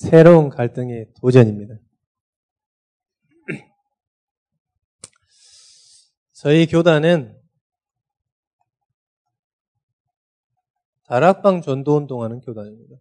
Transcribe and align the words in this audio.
새로운 0.00 0.48
갈등의 0.48 1.12
도전입니다. 1.20 1.74
저희 6.32 6.66
교단은 6.66 7.38
다락방 11.04 11.60
전도 11.60 11.98
운동하는 11.98 12.40
교단입니다. 12.40 12.96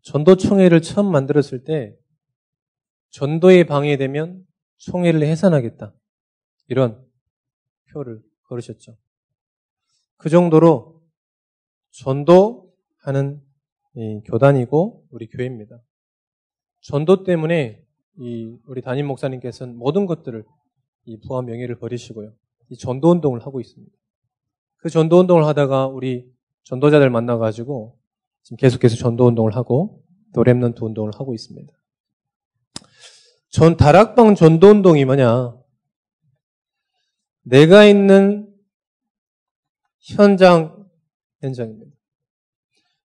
전도 0.00 0.36
총회를 0.36 0.80
처음 0.80 1.12
만들었을 1.12 1.64
때 1.64 1.94
전도에 3.10 3.64
방해되면 3.64 4.46
총회를 4.78 5.22
해산하겠다. 5.22 5.92
이런 6.68 7.06
표를 7.92 8.22
걸으셨죠. 8.44 8.96
그 10.16 10.30
정도로 10.30 11.04
전도하는 11.90 13.44
교단이고 14.24 15.06
우리 15.10 15.28
교회입니다. 15.28 15.80
전도 16.80 17.24
때문에 17.24 17.82
이 18.18 18.56
우리 18.66 18.82
담임 18.82 19.06
목사님께서는 19.06 19.76
모든 19.76 20.06
것들을 20.06 20.44
이 21.06 21.20
부와 21.20 21.42
명예를 21.42 21.78
버리시고요. 21.78 22.32
이 22.70 22.76
전도 22.76 23.10
운동을 23.10 23.40
하고 23.40 23.60
있습니다. 23.60 23.92
그 24.76 24.90
전도 24.90 25.20
운동을 25.20 25.44
하다가 25.46 25.86
우리 25.86 26.30
전도자들 26.64 27.10
만나가지고 27.10 27.98
지금 28.42 28.56
계속해서 28.56 28.96
전도 28.96 29.26
운동을 29.26 29.56
하고 29.56 30.02
또 30.34 30.42
랩런트 30.42 30.82
운동을 30.82 31.12
하고 31.14 31.34
있습니다. 31.34 31.72
전 33.48 33.76
다락방 33.76 34.34
전도 34.34 34.68
운동이 34.68 35.04
뭐냐? 35.04 35.56
내가 37.42 37.84
있는 37.84 38.52
현장 40.00 40.88
현장입니다. 41.40 41.93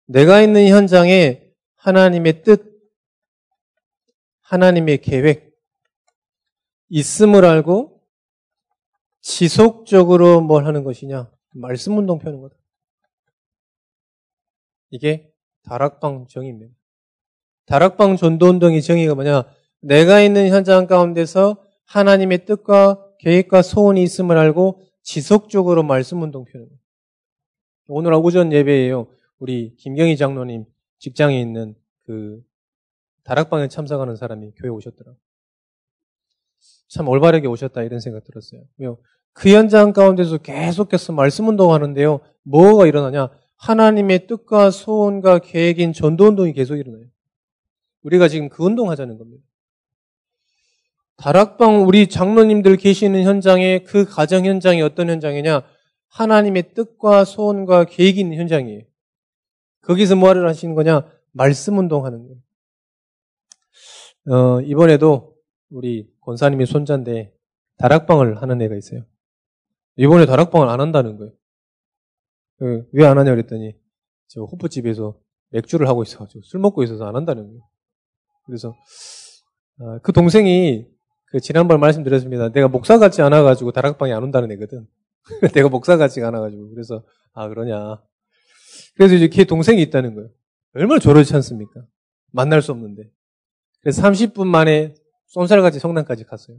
내가 0.10 0.42
있는 0.42 0.68
현장에 0.68 1.54
하나님의 1.76 2.42
뜻, 2.42 2.82
하나님의 4.42 5.02
계획 5.02 5.56
있음을 6.90 7.46
알고 7.46 8.02
지속적으로 9.22 10.42
뭘 10.42 10.66
하는 10.66 10.84
것이냐? 10.84 11.32
말씀 11.54 11.96
운동 11.96 12.18
펴는 12.18 12.42
거다. 12.42 12.56
이게 14.90 15.32
다락방 15.66 16.26
정의입니다. 16.28 16.74
다락방 17.68 18.18
전도 18.18 18.48
운동의 18.48 18.82
정의가 18.82 19.14
뭐냐? 19.14 19.44
내가 19.82 20.22
있는 20.22 20.50
현장 20.50 20.88
가운데서 20.88 21.64
하나님의 21.86 22.46
뜻과 22.46 23.14
계획과 23.20 23.62
소원이 23.62 24.02
있음을 24.02 24.40
알고 24.40 24.82
지속적으로 25.04 25.84
말씀 25.84 26.24
운동 26.24 26.46
거예요. 26.46 26.66
오늘 27.88 28.14
오전 28.16 28.52
예배에요. 28.52 29.19
우리 29.40 29.76
김경희 29.78 30.18
장로님 30.18 30.66
직장에 31.00 31.40
있는 31.40 31.76
그 32.04 32.44
다락방에 33.24 33.68
참석하는 33.68 34.16
사람이 34.16 34.52
교회 34.56 34.70
오셨더라. 34.70 35.14
참 36.90 37.08
올바르게 37.08 37.48
오셨다 37.48 37.84
이런 37.84 38.00
생각 38.00 38.24
들었어요. 38.24 38.64
그 39.34 39.50
현장 39.50 39.94
가운데서 39.94 40.40
계속해서 40.40 41.14
말씀 41.14 41.48
운동하는데요. 41.48 42.20
뭐가 42.44 42.88
일어나냐? 42.88 43.30
하나님의 43.56 44.28
뜻과 44.28 44.72
소원과 44.72 45.40
계획인 45.40 45.94
전도 45.94 46.28
운동이 46.28 46.54
계속 46.54 46.78
일어나요. 46.78 47.06
우리가 48.04 48.28
지금 48.28 48.50
그 48.50 48.64
운동 48.64 48.90
하자는 48.90 49.18
겁니다. 49.18 49.44
다락방 51.18 51.86
우리 51.86 52.08
장로님들 52.08 52.78
계시는 52.78 53.24
현장에 53.24 53.80
그 53.80 54.06
가정 54.06 54.46
현장이 54.46 54.82
어떤 54.82 55.10
현장이냐? 55.10 55.64
하나님의 56.08 56.74
뜻과 56.74 57.26
소원과 57.26 57.86
있는 58.00 58.38
현장이에요. 58.38 58.84
거기서 59.90 60.16
뭐를 60.16 60.48
하시는 60.48 60.76
거냐? 60.76 61.02
말씀 61.32 61.80
운동하는 61.80 62.28
거예요. 62.28 62.42
어, 64.30 64.62
이번에도 64.62 65.36
우리 65.72 66.08
권사님이 66.22 66.68
손자인데 66.68 67.34
다락방을 67.78 68.40
하는 68.40 68.62
애가 68.62 68.76
있어요. 68.76 69.04
이번에 69.96 70.28
다락방을 70.28 70.70
안 70.70 70.80
한다는 70.80 71.18
거예요. 71.18 71.34
그, 72.58 72.88
왜안 72.92 73.18
하냐 73.18 73.32
그랬더니 73.32 73.74
저 74.28 74.44
호프집에서 74.44 75.18
맥주를 75.50 75.88
하고 75.88 76.04
있어가지고 76.04 76.42
술 76.44 76.60
먹고 76.60 76.84
있어서 76.84 77.06
안 77.06 77.16
한다는 77.16 77.48
거예요. 77.48 77.62
그래서 78.46 78.76
어, 79.80 79.98
그 80.04 80.14
동생이 80.14 80.86
그 81.32 81.40
지난번 81.40 81.80
말씀드렸습니다. 81.80 82.52
내가 82.52 82.68
목사 82.68 83.00
같지 83.00 83.24
않아가지고 83.24 83.72
다락방에 83.72 84.14
안 84.14 84.22
온다는 84.22 84.52
애거든. 84.52 84.88
내가 85.56 85.68
목사 85.68 85.98
같지가 85.98 86.28
않아가지고 86.28 86.70
그래서 86.70 87.04
아 87.34 87.48
그러냐. 87.48 88.00
그래서 89.00 89.16
이제 89.16 89.30
걔 89.30 89.46
동생이 89.46 89.82
있다는 89.84 90.14
거예요. 90.14 90.30
얼마나 90.74 91.00
저렇지 91.00 91.34
않습니까? 91.34 91.86
만날 92.32 92.62
수 92.62 92.74
없는데. 92.74 93.10
그래서 93.80 94.02
30분 94.02 94.46
만에 94.46 94.94
쏜살같이 95.28 95.80
성당까지 95.80 96.26
갔어요. 96.26 96.58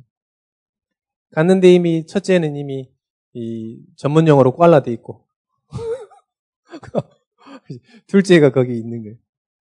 갔는데 1.33 1.71
이미 1.71 2.06
첫째는 2.06 2.56
이미 2.56 2.91
이 3.34 3.84
전문 3.95 4.27
용어로 4.27 4.56
꽐라 4.56 4.81
돼 4.81 4.91
있고 4.95 5.27
둘째가 8.09 8.53
거기 8.53 8.79
있는 8.79 9.03
거예요. 9.03 9.17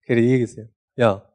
그래 0.06 0.22
얘기했어요. 0.22 0.68
야, 1.02 1.26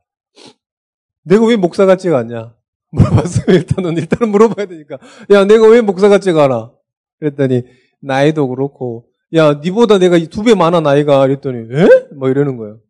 내가 1.24 1.44
왜 1.46 1.56
목사 1.56 1.84
같지가 1.84 2.16
않냐? 2.16 2.56
물어봤어요. 2.92 3.46
일단은 3.58 3.96
일단은 3.96 4.30
물어봐야 4.30 4.66
되니까. 4.66 4.98
야, 5.32 5.44
내가 5.44 5.66
왜 5.66 5.80
목사 5.80 6.08
같지가 6.08 6.44
않아? 6.44 6.72
그랬더니 7.18 7.64
나이도 7.98 8.48
그렇고, 8.48 9.08
야, 9.34 9.54
니보다 9.54 9.98
내가 9.98 10.18
두 10.30 10.42
배 10.44 10.54
많아 10.54 10.80
나이가. 10.80 11.20
그랬더니 11.26 11.58
에? 11.74 12.08
뭐 12.14 12.28
이러는 12.28 12.56
거예요. 12.56 12.80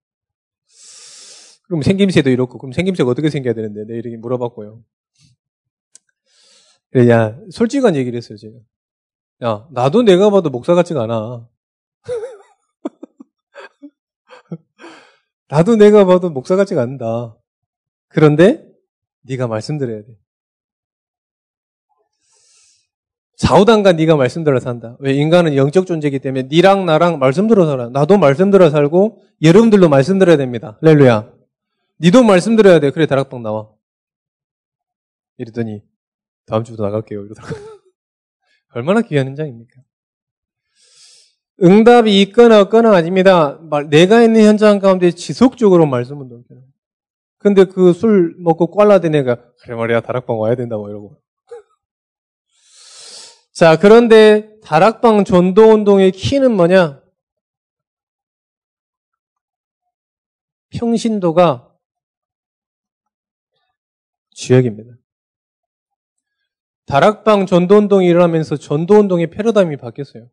그럼 1.66 1.82
생김새도 1.82 2.28
이렇고, 2.31 2.59
그럼 2.59 2.72
생김새가 2.72 3.09
어떻게 3.10 3.31
생겨야 3.31 3.55
되는데? 3.55 3.84
내 3.87 3.99
이렇게 3.99 4.16
물어봤고요. 4.19 4.83
그래, 6.91 7.09
야, 7.09 7.38
솔직한 7.50 7.97
얘기를 7.97 8.16
했어요, 8.16 8.37
제가. 8.37 8.54
야, 9.44 9.66
나도 9.72 10.03
내가 10.03 10.31
봐도 10.31 10.50
목사 10.50 10.75
같지가 10.75 11.04
않아. 11.04 11.49
나도 15.49 15.77
내가 15.77 16.04
봐도 16.04 16.31
목사 16.31 16.56
같지가 16.56 16.83
않다. 16.83 17.37
그런데 18.09 18.65
네가 19.22 19.47
말씀드려야 19.49 20.03
돼. 20.03 20.09
좌우당과 23.37 23.93
네가 23.93 24.17
말씀 24.17 24.45
들어 24.45 24.61
산다. 24.61 24.97
왜 25.00 25.12
인간은 25.15 25.56
영적 25.56 25.87
존재이기 25.87 26.21
때문에 26.21 26.49
네랑 26.50 26.87
나랑 26.87 27.19
말씀 27.19 27.49
들어 27.49 27.67
살아. 27.67 27.89
나도 27.89 28.19
말씀 28.19 28.50
들어 28.50 28.71
살고 28.71 29.22
여러분들도 29.43 29.89
말씀 29.89 30.19
들어야 30.19 30.37
됩니다. 30.37 30.78
렐루야. 30.83 31.33
니도 32.00 32.22
말씀 32.22 32.56
들어야 32.56 32.81
돼. 32.81 32.91
그래 32.91 33.06
다락방 33.06 33.43
나와. 33.43 33.69
이랬더니 35.39 35.83
다음 36.47 36.62
주부터 36.65 36.84
나갈게요. 36.84 37.25
이러더라고. 37.25 37.55
얼마나 38.75 39.03
귀한 39.03 39.27
현장입니까? 39.27 39.81
응답이 41.62 42.21
있거나 42.22 42.61
없거나 42.62 42.95
아닙니다. 42.95 43.61
내가 43.89 44.22
있는 44.22 44.43
현장 44.43 44.78
가운데 44.81 45.11
지속적으로 45.12 45.87
말씀을 45.87 46.28
넘겨요. 46.28 46.61
근데 47.39 47.65
그 47.65 47.93
술 47.93 48.34
먹고 48.39 48.69
꽐라된 48.71 49.15
애가 49.16 49.37
그래 49.62 49.77
말이야 49.77 50.01
다락방 50.01 50.39
와야 50.39 50.55
된다고 50.55 50.89
이러고. 50.89 51.19
자 53.54 53.78
그런데 53.78 54.59
다락방 54.62 55.25
전도 55.25 55.62
운동의 55.72 56.10
키는 56.10 56.56
뭐냐? 56.56 57.00
평신도가 60.70 61.72
주역입니다. 64.32 64.97
다락방 66.87 67.47
전도 67.47 67.76
운동이 67.76 68.09
일어나면서 68.09 68.56
전도 68.56 68.94
운동의 68.97 69.31
패러다임이 69.31 69.76
바뀌었어요. 69.76 70.28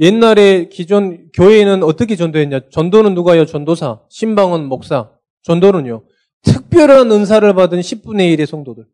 옛날에 0.00 0.68
기존 0.68 1.30
교회는 1.30 1.84
어떻게 1.84 2.16
전도했냐? 2.16 2.70
전도는 2.70 3.14
누가요? 3.14 3.46
전도사. 3.46 4.02
신방은 4.10 4.64
목사. 4.66 5.12
전도는요. 5.42 6.04
특별한 6.42 7.12
은사를 7.12 7.54
받은 7.54 7.78
10분의 7.78 8.36
1의 8.36 8.46
성도들. 8.46 8.84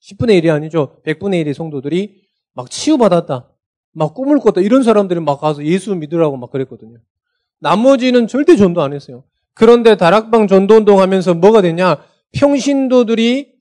10분의 0.00 0.40
1이 0.40 0.54
아니죠. 0.54 1.02
100분의 1.04 1.44
1의 1.44 1.52
성도들이 1.52 2.27
막 2.58 2.68
치유받았다. 2.72 3.48
막 3.92 4.14
꿈을 4.14 4.40
꿨다. 4.40 4.62
이런 4.62 4.82
사람들이 4.82 5.20
막 5.20 5.40
가서 5.40 5.64
예수 5.64 5.94
믿으라고 5.94 6.36
막 6.36 6.50
그랬거든요. 6.50 6.98
나머지는 7.60 8.26
절대 8.26 8.56
전도 8.56 8.82
안 8.82 8.92
했어요. 8.92 9.22
그런데 9.54 9.96
다락방 9.96 10.48
전도 10.48 10.74
운동 10.74 10.98
하면서 10.98 11.34
뭐가 11.34 11.62
됐냐? 11.62 12.02
평신도들이 12.32 13.54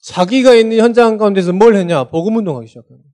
자기가 0.00 0.54
있는 0.54 0.76
현장 0.76 1.16
가운데서 1.16 1.54
뭘 1.54 1.76
했냐? 1.76 2.10
복음 2.10 2.36
운동하기 2.36 2.66
시작합니다. 2.66 3.08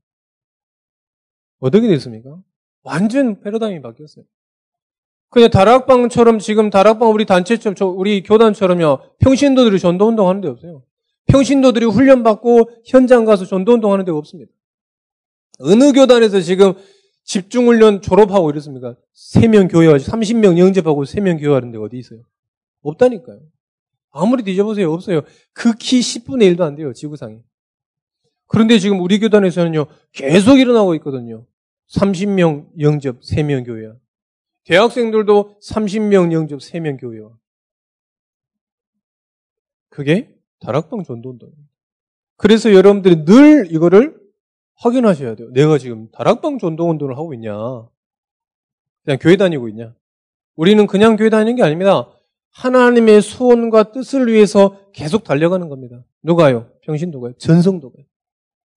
어떻게 1.61 1.87
됐습니까? 1.87 2.37
완전 2.83 3.39
패러다임이 3.41 3.81
바뀌었어요. 3.81 4.25
그냥 5.31 5.51
다락방처럼 5.51 6.41
지금 6.41 6.69
다락방 6.69 7.13
우리 7.13 7.27
단체처럼 7.27 7.97
우리 7.97 8.25
교단처럼요. 8.25 8.99
평신도들이 9.21 9.79
전도 9.79 10.09
운동 10.09 10.29
하는 10.29 10.41
데 10.41 10.49
없어요. 10.49 10.83
평신도들이 11.27 11.87
훈련받고 11.87 12.71
현장 12.85 13.25
가서 13.25 13.45
전도 13.45 13.75
운동 13.75 13.93
하는 13.93 14.05
데가 14.05 14.19
없습니다. 14.19 14.53
어느 15.59 15.93
교단에서 15.93 16.41
지금 16.41 16.75
집중훈련 17.25 18.03
졸업하고 18.03 18.51
이렇습니까? 18.51 18.97
3명 19.15 19.71
교회와 19.71 19.97
30명 19.97 20.59
영접하고 20.59 21.05
3명 21.05 21.41
교회하는데 21.41 21.79
어디 21.79 21.99
있어요? 21.99 22.23
없다니까요. 22.83 23.41
아무리 24.11 24.43
뒤져보세요. 24.43 24.93
없어요. 24.93 25.23
극히 25.53 26.01
10분의 26.01 26.55
1도 26.55 26.63
안 26.63 26.75
돼요. 26.75 26.93
지구상에. 26.93 27.39
그런데 28.47 28.79
지금 28.79 29.01
우리 29.01 29.19
교단에서는요. 29.19 29.87
계속 30.13 30.59
일어나고 30.59 30.95
있거든요. 30.97 31.47
30명 31.91 32.69
영접 32.79 33.21
3명 33.21 33.65
교회야. 33.65 33.95
대학생들도 34.65 35.59
30명 35.61 36.33
영접 36.33 36.61
3명 36.61 37.01
교회와. 37.01 37.31
그게 39.89 40.35
다락방 40.61 41.05
전도운동입니다. 41.05 41.63
그래서 42.37 42.73
여러분들이 42.73 43.25
늘 43.25 43.73
이거를 43.73 44.22
확인하셔야 44.83 45.37
돼요. 45.37 45.51
내가 45.53 45.79
지금 45.79 46.11
다락방 46.11 46.59
전도 46.59 46.89
운동을 46.91 47.17
하고 47.17 47.33
있냐. 47.35 47.53
그냥 49.05 49.19
교회 49.21 49.37
다니고 49.37 49.69
있냐. 49.69 49.95
우리는 50.57 50.87
그냥 50.87 51.17
교회 51.17 51.31
다니는 51.31 51.57
게 51.57 51.63
아닙니다. 51.63 52.11
하나님의 52.51 53.23
소원과 53.23 53.93
뜻을 53.93 54.27
위해서 54.27 54.79
계속 54.93 55.25
달려가는 55.25 55.69
겁니다. 55.69 56.05
누가요? 56.23 56.71
평신도가요? 56.83 57.35
전성도가요? 57.39 58.05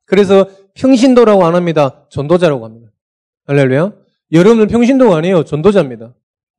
그래서 0.06 0.48
평신도라고 0.76 1.46
안 1.46 1.56
합니다. 1.56 2.06
전도자라고 2.10 2.64
합니다. 2.64 2.92
할렐루야. 3.48 3.94
여러분은 4.32 4.68
평신도가 4.68 5.18
아니에요. 5.18 5.44
전도자입니다. 5.44 6.14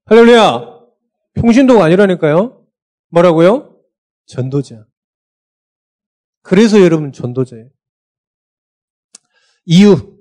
할렐루야. 0.07 0.77
평신도가 1.35 1.85
아니라니까요. 1.85 2.67
뭐라고요? 3.11 3.77
전도자. 4.27 4.87
그래서 6.43 6.81
여러분 6.81 7.13
전도자예요. 7.13 7.69
이유. 9.67 10.17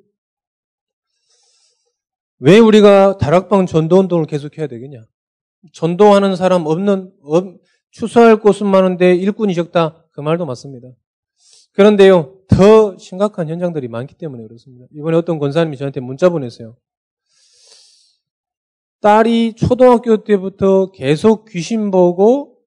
왜 2.39 2.59
우리가 2.59 3.17
다락방 3.17 3.67
전도 3.67 3.97
운동을 3.99 4.25
계속해야 4.25 4.67
되겠냐? 4.67 5.05
전도하는 5.71 6.35
사람 6.35 6.65
없는 6.65 7.13
추수할 7.91 8.39
곳은 8.39 8.67
많은데 8.67 9.15
일꾼이 9.15 9.53
적다. 9.55 10.05
그 10.11 10.21
말도 10.21 10.45
맞습니다. 10.45 10.89
그런데요, 11.73 12.39
더 12.47 12.97
심각한 12.97 13.49
현장들이 13.49 13.87
많기 13.87 14.15
때문에 14.15 14.43
그렇습니다. 14.43 14.87
이번에 14.93 15.17
어떤 15.17 15.39
권사님이 15.39 15.77
저한테 15.77 15.99
문자 15.99 16.29
보냈어요. 16.29 16.77
딸이 19.01 19.53
초등학교 19.53 20.23
때부터 20.23 20.91
계속 20.91 21.45
귀신 21.49 21.91
보고 21.91 22.57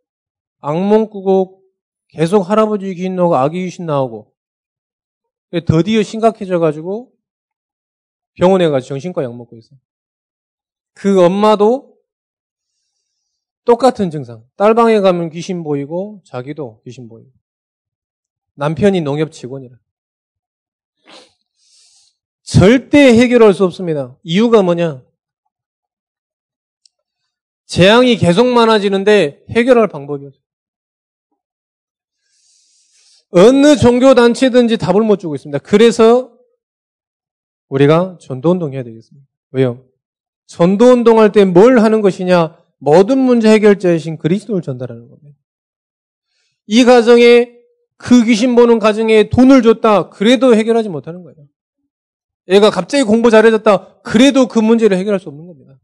악몽 0.61 1.11
꾸고 1.11 1.63
계속 2.09 2.49
할아버지 2.49 2.95
귀신 2.95 3.17
나오고 3.17 3.37
아기 3.37 3.65
귀신 3.65 3.87
나오고 3.87 4.33
드디어 5.51 6.03
심각해져 6.03 6.59
가지고 6.59 7.13
병원에 8.35 8.69
가서 8.69 8.87
정신과 8.87 9.25
약 9.25 9.35
먹고 9.35 9.57
있어요. 9.57 9.79
그 10.95 11.25
엄마도 11.25 11.97
똑같은 13.65 14.11
증상. 14.11 14.45
딸방에 14.57 15.01
가면 15.01 15.31
귀신 15.31 15.63
보이고 15.63 16.23
자기도 16.25 16.81
귀신 16.85 17.09
보이고. 17.09 17.31
남편이 18.55 19.03
농협 19.03 19.31
직원이라. 19.31 19.77
절대 22.43 22.99
해결할 23.19 23.53
수 23.53 23.65
없습니다. 23.65 24.17
이유가 24.23 24.63
뭐냐? 24.63 25.05
재앙이 27.67 28.17
계속 28.17 28.47
많아지는데 28.47 29.45
해결할 29.51 29.89
방법이 29.89 30.25
없어요. 30.25 30.48
어느 33.31 33.77
종교 33.77 34.15
단체든지 34.15 34.79
답을 34.79 35.03
못 35.03 35.19
주고 35.19 35.35
있습니다. 35.35 35.59
그래서 35.59 36.33
우리가 37.69 38.17
전도 38.21 38.51
운동 38.51 38.73
해야 38.73 38.83
되겠습니다. 38.83 39.27
왜요? 39.51 39.85
전도 40.47 40.87
운동 40.87 41.19
할 41.19 41.31
때 41.33 41.45
뭘 41.45 41.81
하는 41.81 42.01
것이냐? 42.01 42.57
모든 42.79 43.19
문제 43.19 43.51
해결자이신 43.51 44.19
그리스도를 44.19 44.63
전달하는 44.63 45.09
겁니다. 45.09 45.37
이 46.67 46.85
가정에 46.85 47.53
그 47.97 48.25
귀신 48.25 48.55
보는 48.55 48.79
가정에 48.79 49.29
돈을 49.29 49.63
줬다. 49.63 50.09
그래도 50.11 50.55
해결하지 50.55 50.89
못하는 50.89 51.23
거예요. 51.25 51.37
애가 52.49 52.71
갑자기 52.71 53.03
공부 53.05 53.31
잘해졌다. 53.31 54.01
그래도 54.03 54.47
그 54.49 54.59
문제를 54.59 54.97
해결할 54.97 55.21
수 55.21 55.29
없는 55.29 55.47
겁니다. 55.47 55.79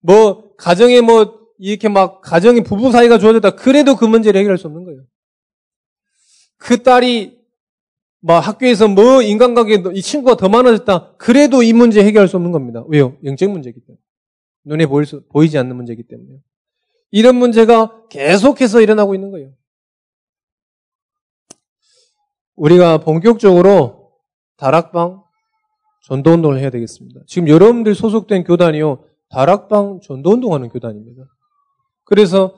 뭐 0.00 0.54
가정에 0.56 1.00
뭐 1.02 1.38
이렇게 1.58 1.88
막 1.88 2.20
가정이 2.22 2.62
부부 2.62 2.92
사이가 2.92 3.18
좋아졌다. 3.18 3.50
그래도 3.56 3.96
그 3.96 4.04
문제를 4.06 4.38
해결할 4.38 4.56
수 4.56 4.66
없는 4.68 4.84
거예요. 4.84 5.02
그 6.58 6.82
딸이 6.82 7.38
뭐 8.20 8.38
학교에서 8.38 8.88
뭐 8.88 9.22
인간관계 9.22 9.82
이 9.94 10.02
친구가 10.02 10.36
더 10.36 10.48
많아졌다. 10.48 11.16
그래도 11.16 11.62
이 11.62 11.72
문제 11.72 12.04
해결할 12.04 12.28
수 12.28 12.36
없는 12.36 12.52
겁니다. 12.52 12.84
왜요? 12.88 13.16
영적 13.24 13.50
문제이기 13.50 13.80
때문에. 13.80 14.00
눈에 14.64 14.86
보일 14.86 15.06
수, 15.06 15.24
보이지 15.28 15.56
않는 15.56 15.76
문제이기 15.76 16.02
때문에. 16.02 16.40
이런 17.10 17.36
문제가 17.36 18.06
계속해서 18.08 18.80
일어나고 18.80 19.14
있는 19.14 19.30
거예요. 19.30 19.52
우리가 22.56 22.98
본격적으로 22.98 24.12
다락방 24.56 25.22
전도 26.02 26.32
운동을 26.32 26.58
해야 26.58 26.70
되겠습니다. 26.70 27.20
지금 27.26 27.48
여러분들 27.48 27.94
소속된 27.94 28.44
교단이요. 28.44 29.04
다락방 29.30 30.00
전도 30.02 30.30
운동하는 30.30 30.68
교단입니다. 30.68 31.22
그래서 32.04 32.56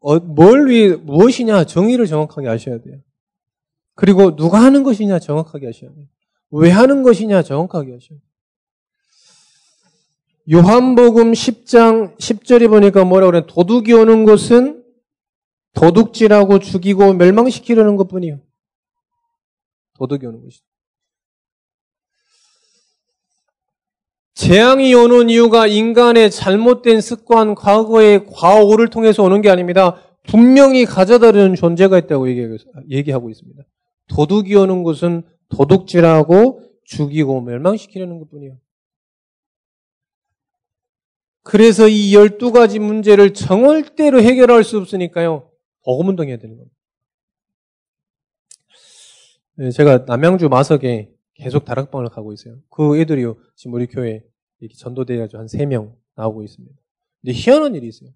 어, 0.00 0.18
뭘 0.18 0.68
위해 0.68 0.96
무엇이냐 0.96 1.64
정의를 1.64 2.06
정확하게 2.06 2.48
아셔야 2.48 2.80
돼요. 2.80 2.98
그리고 4.00 4.34
누가 4.34 4.62
하는 4.62 4.82
것이냐 4.82 5.18
정확하게 5.18 5.68
아셔야 5.68 5.92
돼요. 5.92 6.06
왜 6.50 6.70
하는 6.70 7.02
것이냐 7.02 7.42
정확하게 7.42 7.96
아셔야 7.96 8.18
돼요. 8.18 8.20
요한복음 10.50 11.32
10장 11.32 12.16
10절에 12.16 12.70
보니까 12.70 13.04
뭐라고 13.04 13.32
그래? 13.32 13.44
도둑이 13.46 13.92
오는 13.92 14.24
것은 14.24 14.82
도둑질하고 15.74 16.60
죽이고 16.60 17.12
멸망시키려는 17.12 17.96
것 17.96 18.08
뿐이요. 18.08 18.40
도둑이 19.98 20.24
오는 20.24 20.42
것이죠. 20.44 20.64
재앙이 24.32 24.94
오는 24.94 25.28
이유가 25.28 25.66
인간의 25.66 26.30
잘못된 26.30 27.02
습관, 27.02 27.54
과거의 27.54 28.24
과오를 28.32 28.88
통해서 28.88 29.22
오는 29.22 29.42
게 29.42 29.50
아닙니다. 29.50 30.00
분명히 30.26 30.86
가져다주는 30.86 31.54
존재가 31.54 31.98
있다고 31.98 32.30
얘기하고 32.88 33.28
있습니다. 33.28 33.62
도둑이 34.10 34.54
오는 34.54 34.82
것은 34.82 35.22
도둑질하고 35.48 36.62
죽이고 36.84 37.40
멸망시키려는 37.40 38.18
것 38.18 38.30
뿐이에요. 38.30 38.58
그래서 41.42 41.88
이 41.88 42.12
12가지 42.12 42.78
문제를 42.78 43.32
정월대로 43.32 44.20
해결할 44.20 44.62
수 44.62 44.78
없으니까요. 44.78 45.50
복음운동해야 45.84 46.36
되는 46.36 46.56
겁니다. 46.56 46.76
네, 49.54 49.70
제가 49.70 50.04
남양주 50.06 50.48
마석에 50.48 51.12
계속 51.34 51.64
다락방을 51.64 52.10
가고 52.10 52.32
있어요. 52.32 52.58
그 52.68 52.98
애들이요. 52.98 53.36
지금 53.56 53.74
우리 53.74 53.86
교회 53.86 54.22
이렇게 54.60 54.74
전도돼가지고 54.76 55.38
한 55.38 55.46
3명 55.46 55.94
나오고 56.14 56.42
있습니다. 56.42 56.74
근데 57.20 57.32
희한한 57.32 57.74
일이 57.74 57.88
있어요. 57.88 58.10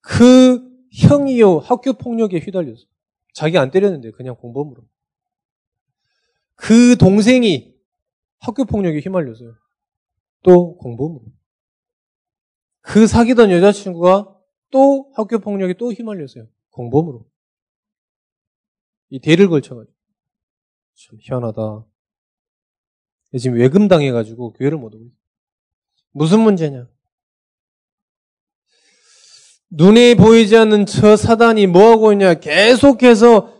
그 0.00 0.62
형이요. 0.92 1.58
학교 1.58 1.92
폭력에 1.94 2.38
휘달렸어요. 2.38 2.86
자기 3.34 3.58
안 3.58 3.70
때렸는데 3.70 4.12
그냥 4.12 4.36
공범으로. 4.36 4.82
그 6.54 6.96
동생이 6.96 7.74
학교 8.38 8.64
폭력에 8.64 9.00
휘말렸어요. 9.00 9.54
또 10.42 10.76
공범으로. 10.78 11.24
그 12.80 13.06
사귀던 13.06 13.50
여자친구가 13.50 14.40
또 14.70 15.10
학교 15.14 15.38
폭력에 15.38 15.74
또 15.74 15.92
휘말렸어요. 15.92 16.46
공범으로. 16.70 17.28
이 19.10 19.18
대를 19.20 19.48
걸쳐가지고. 19.48 19.94
참 20.94 21.18
희한하다. 21.20 21.86
지금 23.38 23.58
외금 23.58 23.88
당해가지고 23.88 24.52
교회를 24.52 24.78
못 24.78 24.94
오고 24.94 25.04
있어요. 25.06 25.18
무슨 26.12 26.40
문제냐? 26.40 26.88
눈에 29.76 30.14
보이지 30.14 30.56
않는 30.56 30.86
저 30.86 31.16
사단이 31.16 31.66
뭐하고 31.66 32.12
있냐? 32.12 32.34
계속해서 32.34 33.52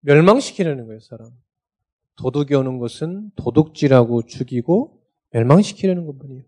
멸망시키려는 0.00 0.86
거예요, 0.86 1.00
사람. 1.00 1.30
도둑이 2.16 2.54
오는 2.54 2.78
것은 2.78 3.30
도둑질하고 3.36 4.22
죽이고 4.22 5.00
멸망시키려는 5.30 6.06
것 6.06 6.18
뿐이에요. 6.18 6.42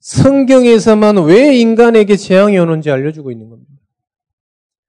성경에서만 0.00 1.24
왜 1.24 1.56
인간에게 1.58 2.16
재앙이 2.16 2.58
오는지 2.58 2.90
알려주고 2.90 3.30
있는 3.30 3.48
겁니다. 3.48 3.72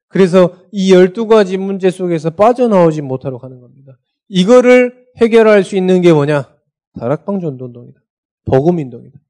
그래서 0.08 0.56
이 0.72 0.92
12가지 0.94 1.58
문제 1.58 1.90
속에서 1.90 2.32
빠져나오지 2.32 3.02
못하도록 3.02 3.44
하는 3.44 3.62
겁니다. 3.62 3.98
이거를 4.28 5.08
해결할 5.18 5.64
수 5.64 5.76
있는 5.78 6.02
게 6.02 6.12
뭐냐? 6.12 6.54
다락방 7.00 7.40
전도 7.40 7.66
운동이다. 7.66 8.00
복음 8.46 8.78
운동이다. 8.78 9.23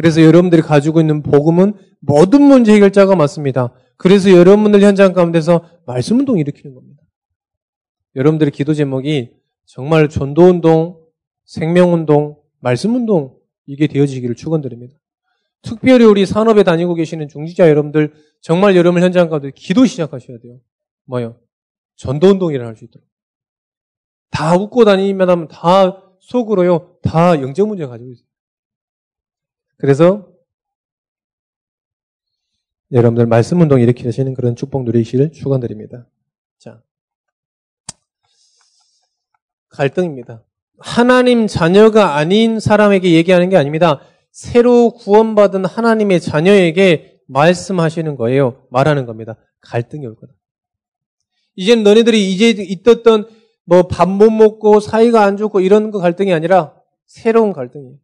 그래서 0.00 0.22
여러분들이 0.22 0.62
가지고 0.62 1.02
있는 1.02 1.22
복음은 1.22 1.74
모든 2.00 2.40
문제 2.40 2.72
해결자가 2.72 3.16
맞습니다. 3.16 3.74
그래서 3.98 4.30
여러분들 4.30 4.80
현장 4.80 5.12
가운데서 5.12 5.62
말씀 5.84 6.18
운동 6.18 6.38
일으키는 6.38 6.74
겁니다. 6.74 7.02
여러분들의 8.16 8.50
기도 8.50 8.72
제목이 8.72 9.32
정말 9.66 10.08
전도 10.08 10.42
운동, 10.44 11.04
생명 11.44 11.92
운동, 11.92 12.38
말씀 12.60 12.94
운동 12.94 13.36
이게 13.66 13.86
되어지기를 13.88 14.36
축원드립니다. 14.36 14.96
특별히 15.60 16.06
우리 16.06 16.24
산업에 16.24 16.62
다니고 16.62 16.94
계시는 16.94 17.28
중지자 17.28 17.68
여러분들 17.68 18.14
정말 18.40 18.76
여러분 18.76 19.02
현장 19.02 19.28
가운데 19.28 19.50
기도 19.54 19.84
시작하셔야 19.84 20.38
돼요. 20.38 20.60
뭐요? 21.04 21.36
전도 21.96 22.28
운동이라 22.28 22.66
할 22.66 22.74
수 22.74 22.86
있도록. 22.86 23.06
다 24.30 24.56
웃고 24.56 24.86
다니면 24.86 25.28
하면 25.28 25.48
다 25.48 26.02
속으로요. 26.20 26.96
다 27.02 27.38
영적 27.42 27.68
문제 27.68 27.84
가지고 27.84 28.12
있어요. 28.12 28.29
그래서 29.80 30.28
여러분들 32.92 33.26
말씀 33.26 33.60
운동 33.60 33.80
일으키시는 33.80 34.34
그런 34.34 34.56
축복 34.56 34.84
누리시길 34.84 35.32
축원드립니다. 35.32 36.06
자. 36.58 36.82
갈등입니다. 39.70 40.44
하나님 40.78 41.46
자녀가 41.46 42.16
아닌 42.16 42.58
사람에게 42.60 43.12
얘기하는 43.12 43.48
게 43.48 43.56
아닙니다. 43.56 44.00
새로 44.32 44.90
구원받은 44.92 45.64
하나님의 45.64 46.20
자녀에게 46.20 47.20
말씀하시는 47.26 48.16
거예요. 48.16 48.66
말하는 48.70 49.06
겁니다. 49.06 49.36
갈등이 49.60 50.06
올 50.06 50.16
거다. 50.16 50.32
이젠 51.54 51.82
너네들이 51.82 52.30
이제 52.32 52.50
있었던 52.50 53.28
뭐 53.64 53.82
밥 53.88 54.08
못 54.08 54.30
먹고 54.30 54.80
사이가 54.80 55.22
안 55.22 55.36
좋고 55.36 55.60
이런 55.60 55.90
거 55.90 55.98
갈등이 56.00 56.32
아니라 56.32 56.74
새로운 57.06 57.52
갈등이에요. 57.52 57.96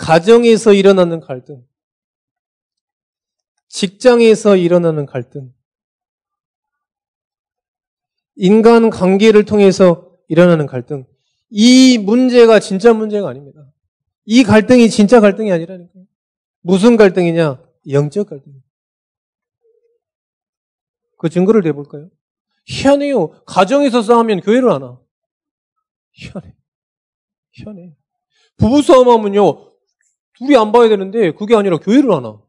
가정에서 0.00 0.72
일어나는 0.72 1.20
갈등, 1.20 1.62
직장에서 3.68 4.56
일어나는 4.56 5.04
갈등, 5.04 5.52
인간 8.34 8.88
관계를 8.88 9.44
통해서 9.44 10.16
일어나는 10.26 10.64
갈등, 10.64 11.04
이 11.50 11.98
문제가 11.98 12.60
진짜 12.60 12.94
문제가 12.94 13.28
아닙니다. 13.28 13.70
이 14.24 14.42
갈등이 14.42 14.88
진짜 14.88 15.20
갈등이 15.20 15.52
아니라니까요. 15.52 16.04
무슨 16.62 16.96
갈등이냐? 16.96 17.62
영적 17.90 18.30
갈등. 18.30 18.54
그 21.18 21.28
증거를 21.28 21.62
대볼까요? 21.62 22.08
희한해요. 22.64 23.44
가정에서 23.44 24.00
싸우면 24.00 24.40
교회를 24.40 24.70
안 24.70 24.80
와. 24.82 24.98
희한해. 26.12 26.54
희한해. 27.52 27.96
부부싸움하면요. 28.56 29.69
둘이 30.40 30.56
안 30.56 30.72
봐야 30.72 30.88
되는데 30.88 31.32
그게 31.32 31.54
아니라 31.54 31.76
교회를 31.76 32.10
안 32.12 32.24
와. 32.24 32.40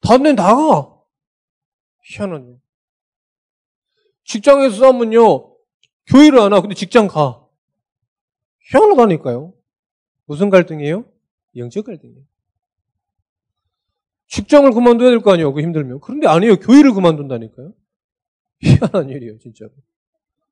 다른 0.00 0.22
데는 0.22 0.36
다 0.36 0.54
가. 0.54 0.96
희한하네. 2.04 2.56
직장에서 4.24 4.76
싸우면요. 4.76 5.56
교회를 6.06 6.38
안 6.38 6.52
와. 6.52 6.60
근데 6.60 6.76
직장 6.76 7.08
가. 7.08 7.44
희한하다니까요. 8.70 9.52
무슨 10.26 10.50
갈등이에요? 10.50 11.04
영적 11.56 11.84
갈등이에요. 11.84 12.22
직장을 14.28 14.70
그만둬야 14.70 15.08
될 15.10 15.20
거 15.20 15.32
아니에요. 15.32 15.52
그 15.52 15.60
힘들면. 15.62 16.00
그런데 16.00 16.28
아니에요. 16.28 16.56
교회를 16.60 16.92
그만둔다니까요. 16.92 17.72
희한한 18.62 19.08
일이에요. 19.08 19.38
진짜로. 19.38 19.70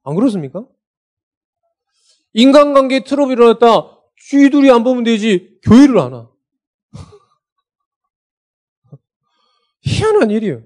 안 0.03 0.15
그렇습니까? 0.17 0.67
인간관계 2.33 3.05
트러블이 3.05 3.35
일어났다. 3.35 3.96
쥐둘이 4.19 4.71
안 4.71 4.85
보면 4.85 5.05
되지 5.05 5.59
교회를 5.63 5.99
안 5.99 6.13
와. 6.13 6.31
희한한 9.83 10.31
일이에요. 10.31 10.63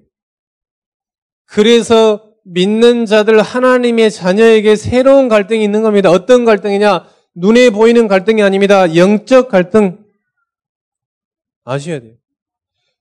그래서 1.45 2.31
믿는 2.43 3.05
자들 3.05 3.41
하나님의 3.41 4.11
자녀에게 4.11 4.75
새로운 4.75 5.27
갈등이 5.27 5.63
있는 5.63 5.81
겁니다. 5.81 6.09
어떤 6.09 6.45
갈등이냐? 6.45 7.07
눈에 7.35 7.69
보이는 7.69 8.07
갈등이 8.07 8.41
아닙니다. 8.41 8.95
영적 8.95 9.49
갈등. 9.49 10.03
아셔야 11.63 11.99
돼요. 11.99 12.15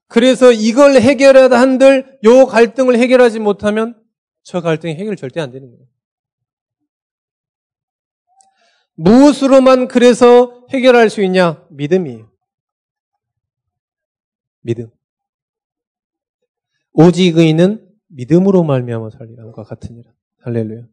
그래서 0.08 0.52
이걸 0.52 0.96
해결해야 0.96 1.48
한들 1.50 2.18
요 2.24 2.46
갈등을 2.46 2.98
해결하지 2.98 3.38
못하면 3.38 3.96
저 4.42 4.60
갈등이 4.60 4.96
해결 4.96 5.16
절대 5.16 5.40
안 5.40 5.52
되는 5.52 5.70
거예요. 5.70 5.86
무엇으로만 8.94 9.88
그래서 9.88 10.66
해결할 10.70 11.10
수 11.10 11.22
있냐? 11.22 11.66
믿음이에요. 11.70 12.30
믿음. 14.62 14.90
오직 16.92 17.36
의인은 17.36 17.88
믿음으로 18.08 18.62
말미암아 18.62 19.10
살리라과 19.10 19.62
같으니라. 19.62 20.10
할렐루야. 20.42 20.86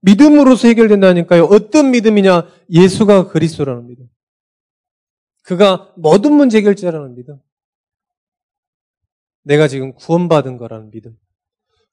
믿음으로서 0.00 0.68
해결된다니까요. 0.68 1.44
어떤 1.44 1.90
믿음이냐? 1.90 2.48
예수가 2.70 3.28
그리스도라는 3.28 3.86
믿음. 3.86 4.08
그가 5.42 5.92
모든 5.96 6.32
문제 6.32 6.58
해결자라는 6.58 7.14
믿음. 7.14 7.38
내가 9.44 9.68
지금 9.68 9.94
구원받은 9.94 10.56
거라는 10.56 10.90
믿음. 10.90 11.16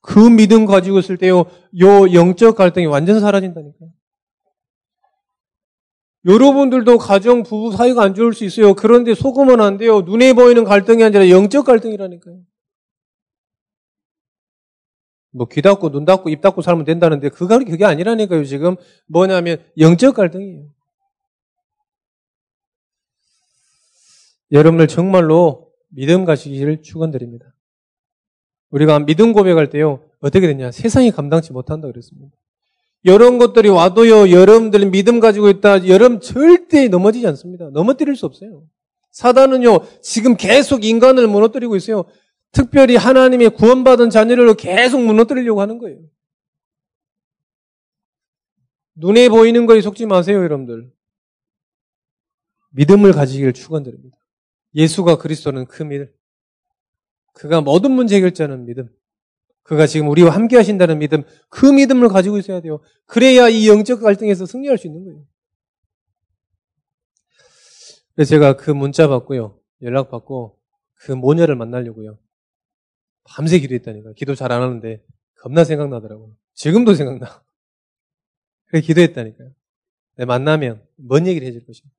그 0.01 0.19
믿음 0.19 0.65
가지고 0.65 0.99
있을 0.99 1.17
때요, 1.17 1.45
요 1.79 2.13
영적 2.13 2.57
갈등이 2.57 2.87
완전 2.87 3.19
사라진다니까요. 3.19 3.89
여러분들도 6.25 6.97
가정, 6.97 7.43
부부 7.43 7.75
사이가 7.75 8.01
안 8.01 8.13
좋을 8.15 8.33
수 8.33 8.45
있어요. 8.45 8.73
그런데 8.73 9.13
속으면 9.13 9.59
안 9.61 9.77
돼요. 9.77 10.01
눈에 10.01 10.33
보이는 10.33 10.63
갈등이 10.63 11.03
아니라 11.03 11.29
영적 11.29 11.65
갈등이라니까요. 11.65 12.41
뭐 15.33 15.47
귀 15.47 15.61
닫고 15.61 15.89
눈 15.89 16.05
닫고 16.05 16.29
입 16.29 16.41
닫고 16.41 16.61
살면 16.61 16.85
된다는데 16.85 17.29
그가 17.29 17.57
그게 17.59 17.85
아니라니까요. 17.85 18.45
지금 18.45 18.75
뭐냐면 19.07 19.63
영적 19.77 20.15
갈등이에요. 20.15 20.69
여러분들 24.51 24.87
정말로 24.87 25.71
믿음 25.89 26.25
가시기를 26.25 26.83
축원드립니다. 26.83 27.53
우리가 28.69 28.99
믿음 28.99 29.33
고백할 29.33 29.69
때요 29.69 30.07
어떻게 30.19 30.47
됐냐 30.47 30.71
세상이 30.71 31.11
감당치 31.11 31.51
못한다 31.51 31.87
그랬습니다. 31.87 32.35
이런 33.03 33.37
것들이 33.37 33.69
와도요, 33.69 34.31
여러분들 34.31 34.89
믿음 34.89 35.19
가지고 35.19 35.49
있다, 35.49 35.87
여러분 35.87 36.21
절대 36.21 36.87
넘어지지 36.87 37.27
않습니다. 37.27 37.69
넘어뜨릴 37.69 38.15
수 38.15 38.25
없어요. 38.25 38.63
사단은요, 39.11 39.79
지금 40.01 40.35
계속 40.35 40.85
인간을 40.85 41.27
무너뜨리고 41.27 41.75
있어요. 41.75 42.05
특별히 42.51 42.95
하나님의 42.95 43.51
구원받은 43.51 44.09
자녀를 44.09 44.55
계속 44.55 45.03
무너뜨리려고 45.03 45.61
하는 45.61 45.79
거예요. 45.79 45.99
눈에 48.95 49.27
보이는 49.27 49.65
거에 49.65 49.81
속지 49.81 50.05
마세요, 50.05 50.37
여러분들. 50.37 50.91
믿음을 52.71 53.11
가지기를 53.11 53.53
축원드립니다. 53.53 54.17
예수가 54.75 55.17
그리스도는 55.17 55.65
그 55.65 55.83
믿음. 55.83 56.09
그가 57.33 57.61
모든 57.61 57.91
문제 57.91 58.15
해결자는 58.15 58.65
믿음. 58.65 58.89
그가 59.63 59.87
지금 59.87 60.09
우리와 60.09 60.31
함께 60.31 60.57
하신다는 60.57 60.99
믿음, 60.99 61.23
그 61.49 61.65
믿음을 61.65 62.09
가지고 62.09 62.37
있어야 62.37 62.61
돼요. 62.61 62.81
그래야 63.05 63.47
이 63.49 63.67
영적 63.67 64.01
갈등에서 64.01 64.45
승리할 64.45 64.77
수 64.77 64.87
있는 64.87 65.05
거예요. 65.05 65.25
그래서 68.15 68.29
제가 68.29 68.57
그 68.57 68.71
문자 68.71 69.07
받고요. 69.07 69.59
연락 69.81 70.09
받고 70.11 70.59
그 70.95 71.11
모녀를 71.11 71.55
만나려고요. 71.55 72.19
밤새 73.23 73.59
기도했다니까. 73.59 74.13
기도 74.13 74.35
잘 74.35 74.51
안 74.51 74.61
하는데 74.61 75.03
겁나 75.39 75.63
생각나더라고요. 75.63 76.35
지금도 76.53 76.93
생각나. 76.93 77.43
그래 78.67 78.81
기도했다니까요. 78.81 79.51
내 80.17 80.25
만나면 80.25 80.85
뭔 80.97 81.25
얘기를 81.27 81.47
해줄 81.47 81.65
것입니다. 81.65 81.95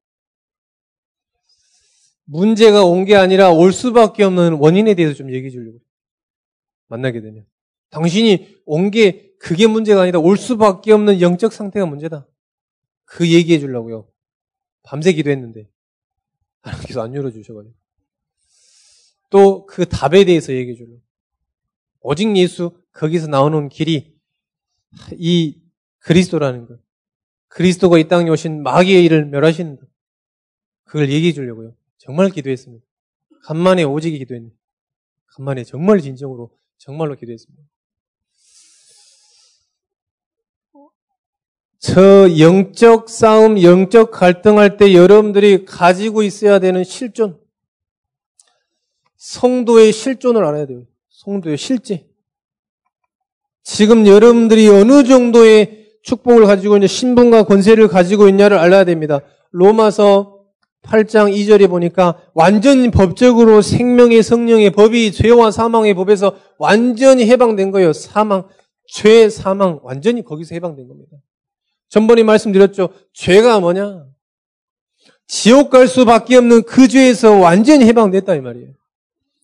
문제가 2.26 2.84
온 2.84 3.04
게 3.04 3.16
아니라 3.16 3.50
올 3.50 3.72
수밖에 3.72 4.22
없는 4.24 4.54
원인에 4.54 4.94
대해서 4.94 5.14
좀 5.14 5.30
얘기해 5.32 5.50
주려고. 5.50 5.78
만나게 6.88 7.20
되면. 7.20 7.44
당신이 7.94 8.58
온 8.66 8.90
게 8.90 9.32
그게 9.38 9.66
문제가 9.66 10.02
아니라 10.02 10.18
올 10.20 10.36
수밖에 10.36 10.92
없는 10.92 11.20
영적 11.20 11.52
상태가 11.52 11.86
문제다. 11.86 12.26
그 13.04 13.30
얘기해 13.30 13.58
주려고요. 13.58 14.08
밤새 14.82 15.12
기도했는데 15.12 15.68
하나님께서 16.62 17.02
안 17.02 17.14
열어주셔가지고 17.14 17.74
또 19.30 19.66
그 19.66 19.86
답에 19.86 20.24
대해서 20.24 20.52
얘기해 20.52 20.76
주려고 20.76 21.00
오직 22.00 22.36
예수 22.36 22.76
거기서 22.92 23.26
나오는 23.28 23.68
길이 23.68 24.16
이 25.12 25.60
그리스도라는 25.98 26.66
것 26.66 26.78
그리스도가 27.48 27.98
이 27.98 28.08
땅에 28.08 28.30
오신 28.30 28.62
마귀의 28.62 29.04
일을 29.04 29.26
멸하시는 29.26 29.76
것 29.76 29.88
그걸 30.84 31.10
얘기해 31.10 31.32
주려고요. 31.32 31.74
정말 31.98 32.30
기도했습니다. 32.30 32.84
간만에 33.44 33.82
오직이 33.84 34.18
기도했네. 34.18 34.50
간만에 35.36 35.64
정말 35.64 36.00
진정으로 36.00 36.56
정말로 36.78 37.14
기도했습니다. 37.16 37.62
저 41.84 42.38
영적 42.38 43.10
싸움, 43.10 43.62
영적 43.62 44.10
갈등할 44.10 44.78
때 44.78 44.94
여러분들이 44.94 45.66
가지고 45.66 46.22
있어야 46.22 46.58
되는 46.58 46.82
실존. 46.82 47.38
성도의 49.18 49.92
실존을 49.92 50.46
알아야 50.46 50.64
돼요. 50.64 50.84
성도의 51.10 51.58
실제. 51.58 52.06
지금 53.62 54.06
여러분들이 54.06 54.66
어느 54.68 55.04
정도의 55.04 55.90
축복을 56.02 56.46
가지고 56.46 56.78
있냐, 56.78 56.86
신분과 56.86 57.42
권세를 57.42 57.88
가지고 57.88 58.28
있냐를 58.28 58.56
알아야 58.56 58.84
됩니다. 58.84 59.20
로마서 59.50 60.38
8장 60.84 61.34
2절에 61.34 61.68
보니까 61.68 62.18
완전 62.32 62.90
법적으로 62.92 63.60
생명의 63.60 64.22
성령의 64.22 64.70
법이 64.70 65.12
죄와 65.12 65.50
사망의 65.50 65.92
법에서 65.92 66.34
완전히 66.58 67.26
해방된 67.26 67.72
거예요. 67.72 67.92
사망, 67.92 68.48
죄, 68.86 69.28
사망, 69.28 69.80
완전히 69.82 70.24
거기서 70.24 70.54
해방된 70.54 70.88
겁니다. 70.88 71.18
전번에 71.94 72.24
말씀드렸죠. 72.24 72.88
죄가 73.12 73.60
뭐냐? 73.60 74.04
지옥 75.28 75.70
갈 75.70 75.86
수밖에 75.86 76.34
없는 76.36 76.64
그 76.64 76.88
죄에서 76.88 77.36
완전히 77.38 77.84
해방됐다 77.84 78.34
이 78.34 78.40
말이에요. 78.40 78.72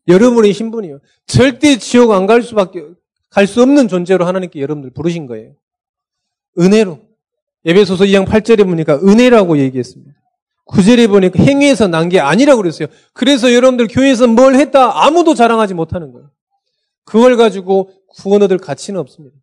여러분의 0.08 0.52
신분이요. 0.52 0.98
절대 1.28 1.78
지옥 1.78 2.10
안 2.10 2.26
갈 2.26 2.42
수밖에 2.42 2.82
갈 3.30 3.46
수 3.46 3.62
없는 3.62 3.86
존재로 3.86 4.24
하나님께 4.24 4.60
여러분들 4.60 4.90
부르신 4.90 5.26
거예요. 5.26 5.52
은혜로. 6.58 6.98
예배소서 7.66 8.02
2장 8.04 8.26
8절에 8.26 8.64
보니까 8.64 8.96
은혜라고 8.96 9.58
얘기했습니다. 9.58 10.12
9절에 10.66 11.08
보니까 11.08 11.40
행위에서 11.40 11.86
난 11.86 12.08
게 12.08 12.18
아니라고 12.18 12.62
그랬어요. 12.62 12.88
그래서 13.12 13.54
여러분들 13.54 13.86
교회에서 13.86 14.26
뭘 14.26 14.56
했다 14.56 15.04
아무도 15.06 15.34
자랑하지 15.34 15.74
못하는 15.74 16.10
거예요. 16.10 16.30
그걸 17.04 17.36
가지고 17.36 17.92
구원 18.08 18.42
얻을 18.42 18.58
가치는 18.58 18.98
없습니다. 18.98 19.36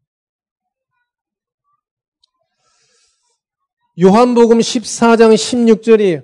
요한복음 4.00 4.60
14장 4.60 5.34
16절이에요. 5.34 6.24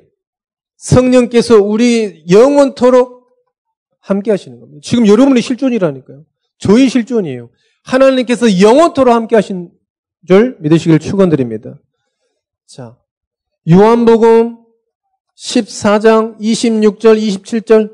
성령께서 0.78 1.58
우리 1.58 2.24
영원토록 2.30 3.24
함께 4.00 4.32
하시는 4.32 4.60
겁니다. 4.60 4.82
지금 4.84 5.08
여러분의 5.08 5.42
실존이라니까요. 5.42 6.24
저희 6.60 6.90
실존이에요. 6.90 7.50
하나님께서 7.84 8.60
영원토록 8.60 9.14
함께 9.14 9.36
하신 9.36 9.72
줄 10.28 10.58
믿으시길 10.60 11.00
축원드립니다. 11.00 11.80
자, 12.68 12.98
요한복음 13.70 14.58
14장 15.36 16.40
26절 16.40 17.20
27절 17.20 17.92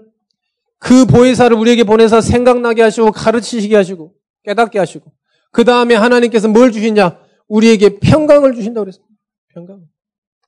그 0.78 1.06
보혜사를 1.06 1.56
우리에게 1.56 1.84
보내서 1.84 2.22
생각나게 2.22 2.82
하시고 2.82 3.12
가르치시게 3.12 3.76
하시고 3.76 4.14
깨닫게 4.44 4.80
하시고 4.80 5.12
그 5.52 5.64
다음에 5.64 5.96
하나님께서 5.96 6.48
뭘 6.48 6.72
주시냐? 6.72 7.20
우리에게 7.48 8.00
평강을 8.00 8.54
주신다고 8.56 8.86
그랬습니다. 8.86 9.09
평강. 9.60 9.82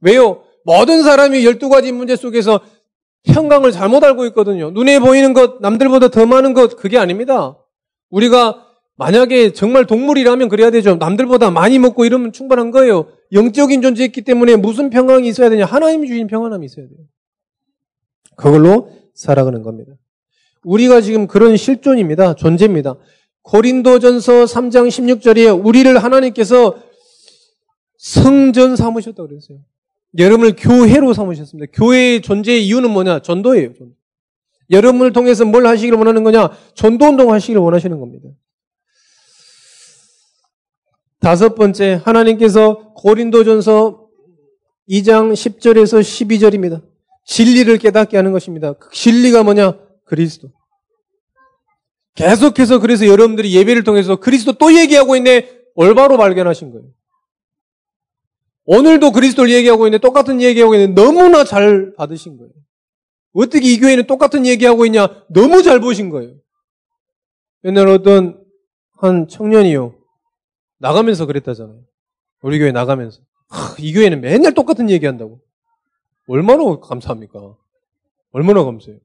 왜요? 0.02 0.44
모든 0.64 1.04
사람이 1.04 1.44
12가지 1.44 1.92
문제 1.92 2.16
속에서 2.16 2.62
평강을 3.24 3.72
잘못 3.72 4.04
알고 4.04 4.26
있거든요. 4.28 4.72
눈에 4.72 5.00
보이는 5.00 5.34
것, 5.34 5.62
남들보다 5.62 6.10
더 6.10 6.26
많은 6.26 6.54
것, 6.54 6.76
그게 6.76 6.98
아닙니다. 6.98 7.58
우리가 8.10 8.68
만약에 8.98 9.54
정말 9.54 9.86
동물이라면 9.86 10.50
그래야 10.50 10.70
되죠. 10.70 10.96
남들보다 10.96 11.50
많이 11.50 11.80
먹고 11.80 12.06
이러면 12.06 12.32
충분한 12.32 12.72
거예요. 12.72 13.08
영적인 13.32 13.82
존재였기 13.82 14.22
때문에 14.22 14.56
무슨 14.56 14.90
평강이 14.90 15.28
있어야 15.28 15.50
되냐? 15.50 15.66
하나님이 15.66 16.08
주신 16.08 16.28
평안함이 16.28 16.66
있어야 16.66 16.88
돼요. 16.88 16.98
그걸로 18.36 18.90
살아가는 19.14 19.62
겁니다. 19.62 19.94
우리가 20.64 21.02
지금 21.02 21.28
그런 21.28 21.58
실존입니다. 21.58 22.36
존재입니다. 22.36 22.96
고린도전서 23.44 24.46
3장 24.46 24.88
16절에 24.88 25.66
우리를 25.66 25.98
하나님께서 25.98 26.76
성전 28.02 28.76
삼으셨다고 28.76 29.30
그랬어요. 29.30 29.60
여러분을 30.18 30.56
교회로 30.58 31.14
삼으셨습니다. 31.14 31.72
교회의 31.72 32.24
존재의 32.24 32.66
이유는 32.66 32.90
뭐냐? 32.90 33.22
전도예요. 33.22 33.74
여러분을 34.72 35.14
통해서 35.14 35.46
뭘 35.46 35.68
하시기를 35.68 36.00
원하는 36.00 36.24
거냐? 36.24 36.50
전도 36.74 37.06
운동 37.06 37.32
하시기를 37.32 37.62
원하시는 37.62 38.00
겁니다. 38.00 38.28
다섯 41.20 41.54
번째, 41.54 42.02
하나님께서 42.04 42.94
고린도전서 42.96 44.08
2장 44.90 45.34
10절에서 45.34 46.02
12절입니다. 46.02 46.82
진리를 47.26 47.78
깨닫게 47.78 48.18
하는 48.18 48.32
것입니다. 48.32 48.74
그 48.74 48.90
진리가 48.92 49.44
뭐냐? 49.44 49.78
그리스도. 50.06 50.50
계속해서 52.16 52.80
그래서 52.80 53.06
여러분들이 53.06 53.54
예배를 53.54 53.84
통해서 53.84 54.16
그리스도 54.16 54.54
또 54.54 54.76
얘기하고 54.76 55.16
있네. 55.18 55.62
올바로 55.76 56.18
발견하신 56.18 56.72
거예요. 56.72 56.88
오늘도 58.66 59.12
그리스도를 59.12 59.52
얘기하고 59.52 59.88
있는데 59.88 60.02
똑같은 60.02 60.42
얘기하고 60.42 60.76
있는데 60.76 61.02
너무나 61.02 61.44
잘 61.44 61.94
받으신 61.96 62.38
거예요. 62.38 62.52
어떻게 63.34 63.66
이 63.66 63.80
교회는 63.80 64.08
똑같은 64.08 64.46
얘기하고 64.46 64.86
있냐? 64.86 65.08
너무 65.30 65.64
잘 65.64 65.80
보신 65.80 66.10
거예요. 66.10 66.36
옛날 67.64 67.88
어떤 67.88 68.44
한 68.98 69.28
청년이요. 69.28 69.96
나가면서 70.80 71.26
그랬다잖아요. 71.26 71.82
우리 72.42 72.60
교회 72.60 72.72
나가면서. 72.72 73.22
하, 73.50 73.76
이 73.80 73.94
교회는 73.94 74.22
맨날 74.22 74.54
똑같은 74.54 74.90
얘기 74.90 75.06
한다고. 75.06 75.42
얼마나 76.28 76.80
감사합니까? 76.80 77.56
얼마나 78.32 78.64
감사해요. 78.64 79.00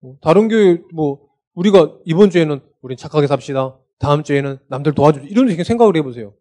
뭐, 0.00 0.16
다른 0.20 0.48
교회, 0.48 0.78
뭐, 0.92 1.28
우리가 1.54 1.94
이번 2.04 2.30
주에는 2.30 2.60
우린 2.82 2.96
착하게 2.96 3.26
삽시다. 3.26 3.78
다음 3.98 4.22
주에는 4.22 4.58
남들 4.68 4.94
도와주자. 4.94 5.26
이런 5.28 5.48
생각을 5.64 5.96
해보세요. 5.96 6.34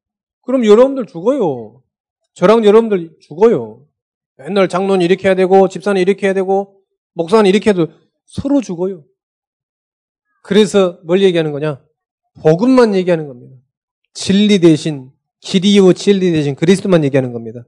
그럼 0.46 0.66
여러분들 0.66 1.06
죽어요. 1.06 1.82
저랑 2.34 2.66
여러분들 2.66 3.18
죽어요. 3.20 3.86
맨날 4.38 4.70
장로는 4.70 5.04
이렇게 5.04 5.28
해야 5.28 5.36
되고, 5.36 5.68
집사는 5.68 6.00
이렇게 6.02 6.28
해야 6.28 6.34
되고, 6.34 6.82
목사는 7.14 7.46
이렇게 7.50 7.72
해도 7.72 7.88
서로 8.26 8.62
죽어요. 8.62 9.04
그래서 10.44 11.00
뭘 11.04 11.22
얘기하는 11.22 11.52
거냐? 11.52 11.82
복음만 12.42 12.94
얘기하는 12.94 13.28
겁니다. 13.28 13.56
진리 14.14 14.60
대신 14.60 15.12
길이요 15.40 15.94
진리 15.94 16.32
대신 16.32 16.56
그리스도만 16.56 17.04
얘기하는 17.06 17.34
겁니다. 17.34 17.66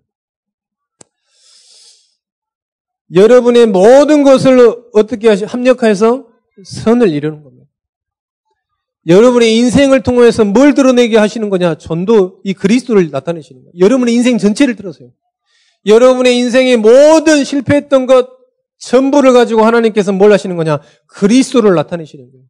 여러분의 3.13 3.67
모든 3.67 4.23
것을 4.23 4.59
어떻게 4.93 5.29
하시 5.29 5.45
합력해서 5.45 6.27
선을 6.63 7.09
이루는 7.09 7.43
겁니다. 7.43 7.56
여러분의 9.07 9.55
인생을 9.57 10.03
통해서 10.03 10.43
뭘 10.43 10.73
드러내게 10.73 11.17
하시는 11.17 11.49
거냐? 11.49 11.75
전도 11.75 12.41
이 12.43 12.53
그리스도를 12.53 13.09
나타내시는 13.09 13.63
거예요. 13.63 13.71
여러분의 13.79 14.13
인생 14.13 14.37
전체를 14.37 14.75
들어서요. 14.75 15.11
여러분의 15.85 16.37
인생의 16.37 16.77
모든 16.77 17.43
실패했던 17.43 18.05
것 18.05 18.29
전부를 18.79 19.33
가지고 19.33 19.61
하나님께서 19.63 20.11
뭘 20.11 20.31
하시는 20.33 20.55
거냐? 20.55 20.79
그리스도를 21.07 21.73
나타내시는 21.75 22.31
거예요. 22.31 22.45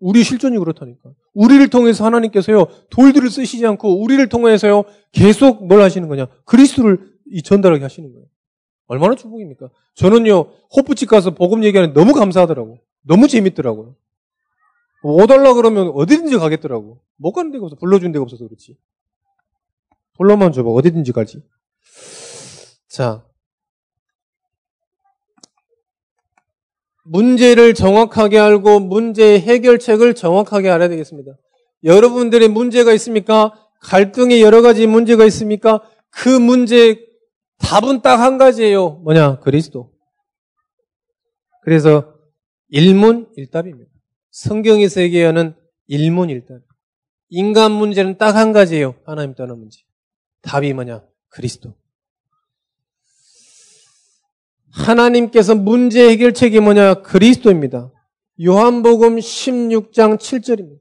우리 0.00 0.22
실존이 0.22 0.58
그렇다니까. 0.58 1.10
우리를 1.32 1.68
통해서 1.68 2.04
하나님께서요, 2.04 2.66
돌들을 2.90 3.30
쓰시지 3.30 3.66
않고 3.66 4.02
우리를 4.02 4.28
통해서요, 4.28 4.84
계속 5.12 5.66
뭘 5.66 5.80
하시는 5.80 6.06
거냐? 6.08 6.26
그리스도를 6.44 6.98
이 7.30 7.42
전달하게 7.42 7.82
하시는 7.82 8.12
거예요. 8.12 8.26
얼마나 8.86 9.14
축복입니까? 9.14 9.68
저는요, 9.94 10.50
호프집 10.76 11.08
가서 11.08 11.34
복음 11.34 11.64
얘기하는 11.64 11.94
너무 11.94 12.14
감사하더라고. 12.14 12.78
너무 13.02 13.28
재밌더라고요. 13.28 13.94
오달라 15.02 15.54
그러면 15.54 15.88
어디든지 15.94 16.36
가겠더라고. 16.38 17.00
못 17.16 17.32
가는 17.32 17.50
데가 17.52 17.64
없어. 17.66 17.76
불러준 17.76 18.12
데가 18.12 18.22
없어서 18.22 18.46
그렇지. 18.46 18.76
불러만 20.16 20.52
줘봐. 20.52 20.68
어디든지 20.70 21.12
가지. 21.12 21.42
자, 22.88 23.24
문제를 27.04 27.74
정확하게 27.74 28.38
알고 28.38 28.80
문제 28.80 29.38
해결책을 29.38 30.14
정확하게 30.14 30.68
알아야 30.70 30.88
되겠습니다. 30.88 31.32
여러분들의 31.84 32.48
문제가 32.48 32.92
있습니까? 32.94 33.52
갈등의 33.80 34.42
여러 34.42 34.62
가지 34.62 34.86
문제가 34.86 35.24
있습니까? 35.26 35.80
그 36.10 36.28
문제 36.28 37.06
답은 37.58 38.02
딱 38.02 38.20
한 38.20 38.36
가지예요. 38.38 39.00
뭐냐? 39.04 39.38
그리스도. 39.40 39.92
그래서 41.62 42.14
일문일답입니다. 42.68 43.90
성경에서 44.30 45.00
얘기하는 45.02 45.54
일문일답. 45.86 46.62
인간 47.30 47.72
문제는 47.72 48.18
딱 48.18 48.36
한 48.36 48.52
가지예요. 48.52 48.94
하나님 49.04 49.34
떠난 49.34 49.58
문제. 49.58 49.80
답이 50.42 50.72
뭐냐? 50.72 51.04
그리스도. 51.28 51.74
하나님께서 54.70 55.54
문제 55.54 56.08
해결책이 56.10 56.60
뭐냐? 56.60 57.02
그리스도입니다. 57.02 57.92
요한복음 58.42 59.16
16장 59.16 60.18
7절입니다. 60.18 60.80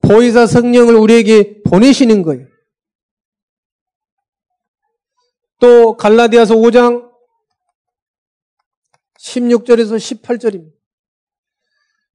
보이사 0.00 0.46
성령을 0.46 0.94
우리에게 0.94 1.62
보내시는 1.62 2.22
거예요. 2.22 2.46
또 5.60 5.96
갈라디아서 5.96 6.54
5장 6.56 7.10
16절에서 9.18 9.96
18절입니다. 9.96 10.72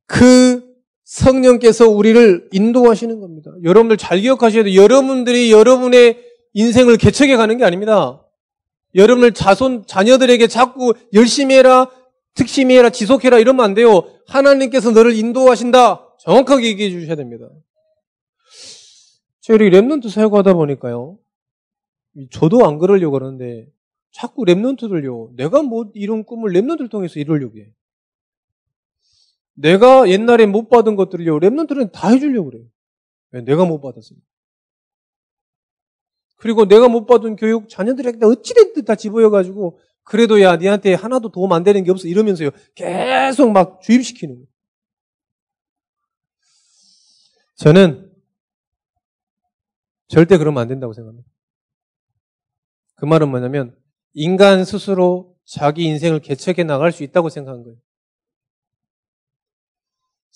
그 0.09 0.67
성령께서 1.05 1.87
우리를 1.87 2.49
인도하시는 2.51 3.19
겁니다. 3.19 3.51
여러분들 3.63 3.97
잘 3.97 4.19
기억하셔야 4.19 4.63
돼요. 4.63 4.81
여러분들이 4.81 5.51
여러분의 5.51 6.17
인생을 6.53 6.97
개척해 6.97 7.37
가는 7.37 7.57
게 7.57 7.63
아닙니다. 7.63 8.25
여러분을 8.95 9.33
자손, 9.33 9.85
자녀들에게 9.85 10.47
자꾸 10.47 10.95
열심히 11.13 11.55
해라, 11.55 11.91
특심히 12.33 12.75
해라, 12.75 12.89
지속해라 12.89 13.37
이러면 13.37 13.63
안 13.63 13.73
돼요. 13.75 14.03
하나님께서 14.27 14.91
너를 14.91 15.15
인도하신다. 15.15 16.15
정확하게 16.21 16.67
얘기해 16.69 16.89
주셔야 16.89 17.15
됩니다. 17.15 17.47
제가 19.41 19.63
이렇게 19.63 19.79
remnant 19.79 20.09
사역하다 20.09 20.55
보니까요. 20.55 21.19
저도 22.31 22.65
안 22.65 22.79
그러려고 22.79 23.13
그러는데 23.13 23.67
자꾸 24.11 24.43
remnant들요. 24.43 25.35
내가 25.35 25.61
뭐 25.61 25.91
이런 25.93 26.23
꿈을 26.23 26.51
remnant를 26.51 26.89
통해서 26.89 27.19
이루려고 27.19 27.59
해. 27.59 27.67
내가 29.59 30.09
옛날에 30.09 30.45
못 30.45 30.69
받은 30.69 30.95
것들을요. 30.95 31.39
remnant는 31.39 31.91
다 31.91 32.09
해주려고 32.09 32.49
그래요. 32.49 32.65
왜? 33.31 33.41
내가 33.41 33.65
못 33.65 33.81
받았으니까. 33.81 34.25
그리고 36.37 36.65
내가 36.65 36.87
못 36.87 37.05
받은 37.05 37.35
교육 37.35 37.67
자녀들에게 37.67 38.25
어찌됐든 38.25 38.85
다 38.85 38.95
집어여가지고 38.95 39.79
그래도 40.03 40.41
야 40.41 40.55
니한테 40.55 40.93
하나도 40.93 41.31
도움 41.31 41.51
안 41.51 41.63
되는 41.63 41.83
게 41.83 41.91
없어 41.91 42.07
이러면서요. 42.07 42.51
계속 42.73 43.51
막 43.51 43.81
주입시키는 43.81 44.35
거예요. 44.35 44.47
저는 47.55 48.09
절대 50.07 50.37
그러면 50.37 50.61
안 50.61 50.69
된다고 50.69 50.93
생각합니다. 50.93 51.29
그 52.95 53.05
말은 53.05 53.29
뭐냐면 53.29 53.75
인간 54.13 54.63
스스로 54.63 55.35
자기 55.43 55.83
인생을 55.83 56.21
개척해 56.21 56.63
나갈 56.63 56.93
수 56.93 57.03
있다고 57.03 57.27
생각한 57.27 57.63
거예요. 57.63 57.77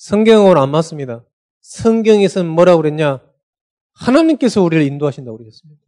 성경으로 0.03 0.59
안 0.59 0.69
맞습니다. 0.69 1.23
성경에서는 1.61 2.49
뭐라고 2.49 2.81
그랬냐? 2.81 3.21
하나님께서 3.93 4.61
우리를 4.61 4.85
인도하신다고 4.85 5.37
그러셨습니다. 5.37 5.81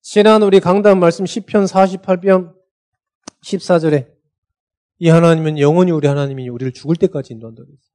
지난 0.00 0.42
우리 0.42 0.58
강단 0.58 0.98
말씀 0.98 1.26
10편 1.26 1.68
48편 1.68 2.54
14절에 3.44 4.10
이 5.00 5.10
하나님은 5.10 5.58
영원히 5.58 5.90
우리 5.90 6.08
하나님이 6.08 6.48
우리를 6.48 6.72
죽을 6.72 6.96
때까지 6.96 7.34
인도한다고 7.34 7.68
했어요. 7.68 7.92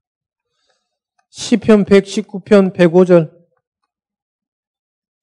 10편 1.31 1.87
119편 1.87 2.75
105절 2.75 3.31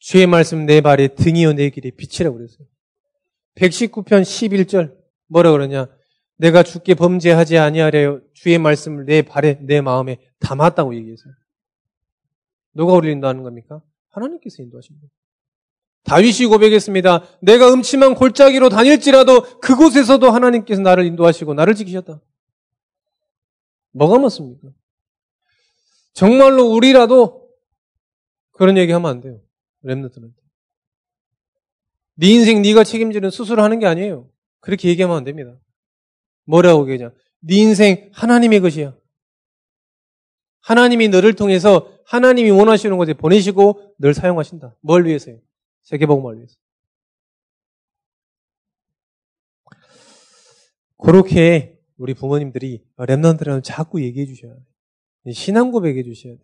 주의 0.01 0.27
말씀 0.27 0.67
내 0.67 0.81
발에 0.81 1.15
등이요 1.15 1.53
내 1.53 1.71
길에 1.71 1.93
빛이라고 1.93 2.39
그랬어요. 2.39 2.67
119편 3.55 4.23
11절 4.23 4.99
뭐라 5.29 5.53
그러냐? 5.53 5.87
내가 6.39 6.63
죽게 6.63 6.95
범죄하지 6.95 7.59
아니하려 7.59 8.21
주의 8.33 8.59
말씀을 8.59 9.05
내 9.05 9.23
발에 9.23 9.59
내 9.61 9.81
마음에 9.81 10.19
담았다고 10.41 10.95
얘기했어요. 10.95 11.35
누가 12.75 12.95
인도하는 13.07 13.43
겁니까? 13.43 13.83
하나님께서 14.11 14.63
인도하십니다. 14.63 15.09
다윗이 16.05 16.47
고백했습니다. 16.49 17.25
내가 17.43 17.73
음침한 17.73 18.15
골짜기로 18.15 18.69
다닐지라도 18.69 19.61
그곳에서도 19.61 20.31
하나님께서 20.31 20.81
나를 20.81 21.05
인도하시고 21.07 21.55
나를 21.55 21.75
지키셨다. 21.75 22.21
뭐가 23.93 24.19
맞습니까? 24.19 24.69
정말로 26.13 26.71
우리라도 26.71 27.49
그런 28.53 28.77
얘기 28.79 28.93
하면 28.93 29.11
안 29.11 29.21
돼요. 29.21 29.41
랩너트는. 29.85 30.33
네 32.15 32.27
인생 32.29 32.63
네가 32.63 32.85
책임지는 32.85 33.31
수술을 33.31 33.63
하는 33.63 33.79
게 33.79 33.87
아니에요. 33.87 34.29
그렇게 34.61 34.89
얘기하면 34.89 35.17
안 35.17 35.25
됩니다. 35.25 35.57
뭐라고 36.49 36.91
얘기하냐? 36.91 37.15
네 37.41 37.57
인생 37.57 38.11
하나님의 38.13 38.61
것이야. 38.61 38.97
하나님이 40.61 41.09
너를 41.09 41.35
통해서 41.35 41.93
하나님이 42.07 42.51
원하시는 42.51 42.97
곳에 42.97 43.15
보내시고 43.15 43.95
널 43.99 44.15
사용하신다. 44.15 44.75
뭘 44.81 45.07
위해서요? 45.07 45.39
세계복음을 45.83 46.39
위해서. 46.39 46.57
그렇게 50.97 51.79
우리 51.97 52.15
부모님들이 52.15 52.85
랩런트라는 52.97 53.63
자꾸 53.63 54.03
얘기해 54.03 54.27
주셔야 54.27 54.55
돼. 55.25 55.33
신앙 55.33 55.71
고백해 55.71 56.03
주셔야 56.03 56.35
돼. 56.35 56.41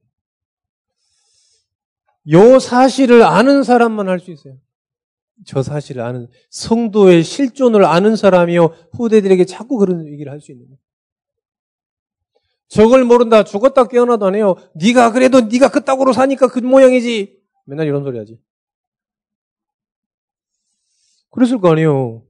요 2.31 2.59
사실을 2.59 3.23
아는 3.23 3.62
사람만 3.62 4.09
할 4.09 4.21
수 4.21 4.31
있어요. 4.31 4.59
저 5.47 5.62
사실을 5.62 6.03
아는 6.03 6.29
성도의 6.51 7.23
실존을 7.25 7.85
아는 7.85 8.16
사람이요 8.16 8.66
후대들에게 8.92 9.44
자꾸 9.47 9.77
그런 9.79 10.07
얘기를 10.07 10.31
할 10.33 10.40
수 10.40 10.53
있는 10.53 10.66
거예요. 10.66 10.79
저걸 12.68 13.05
모른다 13.05 13.44
죽었다 13.44 13.87
깨어나도 13.87 14.27
안 14.27 14.35
해요. 14.35 14.57
네가 14.75 15.12
그래도 15.12 15.42
네가 15.42 15.70
그따구로 15.70 16.12
사니까 16.12 16.49
그 16.49 16.59
모양이지. 16.61 17.40
맨날 17.66 17.87
이런 17.87 18.03
소리 18.05 18.18
하지. 18.18 18.40
그랬을 21.31 21.61
거 21.61 21.73
아니에요. 21.73 22.25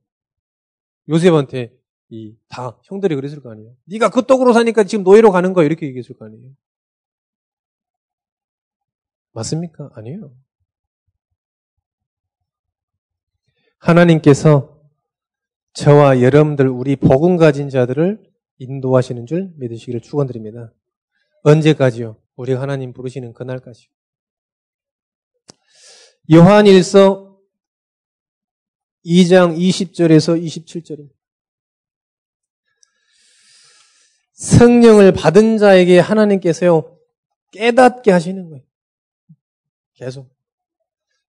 요셉한테 1.08 1.76
이 2.10 2.36
다 2.48 2.78
형들이 2.84 3.14
그랬을 3.16 3.40
거 3.42 3.50
아니에요. 3.50 3.74
네가 3.86 4.10
그 4.10 4.22
떡으로 4.26 4.52
사니까 4.52 4.84
지금 4.84 5.04
노예로 5.04 5.30
가는 5.32 5.52
거야 5.52 5.66
이렇게 5.66 5.86
얘기했을 5.86 6.16
거 6.16 6.24
아니에요. 6.26 6.50
맞습니까? 9.32 9.90
아니에요. 9.94 10.32
하나님께서 13.84 14.82
저와 15.74 16.22
여러분들 16.22 16.68
우리 16.68 16.96
복음 16.96 17.36
가진 17.36 17.68
자들을 17.68 18.18
인도하시는 18.58 19.26
줄 19.26 19.52
믿으시기를 19.56 20.00
축원드립니다. 20.00 20.72
언제까지요? 21.42 22.16
우리 22.36 22.54
하나님 22.54 22.94
부르시는 22.94 23.34
그날까지요. 23.34 23.90
요한일서 26.32 27.38
2장 29.04 29.58
20절에서 29.58 30.42
27절입니다. 30.42 31.12
성령을 34.32 35.12
받은 35.12 35.58
자에게 35.58 35.98
하나님께서요 35.98 36.98
깨닫게 37.50 38.10
하시는 38.10 38.48
거예요. 38.48 38.64
계속. 39.92 40.34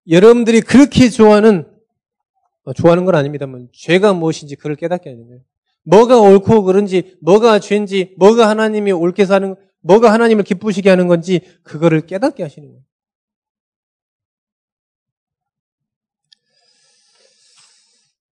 여러분들이 0.08 0.62
그렇게 0.62 1.10
좋아하는, 1.10 1.68
어, 1.68 1.75
좋아하는 2.74 3.06
건 3.06 3.16
아닙니다만, 3.16 3.70
죄가 3.72 4.14
무엇인지 4.14 4.56
그걸 4.56 4.76
깨닫게 4.76 5.10
하는 5.10 5.28
거예요. 5.28 5.42
뭐가 5.84 6.20
옳고 6.20 6.64
그런지, 6.64 7.16
뭐가 7.22 7.60
죄인지, 7.60 8.16
뭐가 8.18 8.50
하나님이 8.50 8.92
옳게 8.92 9.26
사는, 9.26 9.56
뭐가 9.82 10.12
하나님을 10.12 10.44
기쁘시게 10.44 10.90
하는 10.90 11.08
건지, 11.08 11.42
그거를 11.64 12.02
깨닫게 12.02 12.42
하시는 12.42 12.68
거예요. 12.68 12.82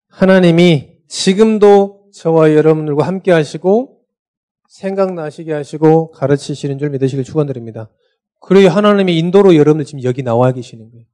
하나님이 0.09 0.99
지금도 1.09 2.11
저와 2.14 2.55
여러분들과 2.55 3.07
함께 3.07 3.33
하시고, 3.33 4.01
생각나시게 4.68 5.53
하시고, 5.53 6.12
가르치시는 6.12 6.79
줄 6.79 6.88
믿으시길 6.90 7.25
축원드립니다. 7.25 7.90
그래야 8.40 8.75
하나님의 8.75 9.16
인도로 9.18 9.57
여러분들 9.57 9.85
지금 9.85 10.03
여기 10.05 10.23
나와 10.23 10.53
계시는 10.53 10.90
거예요. 10.90 11.07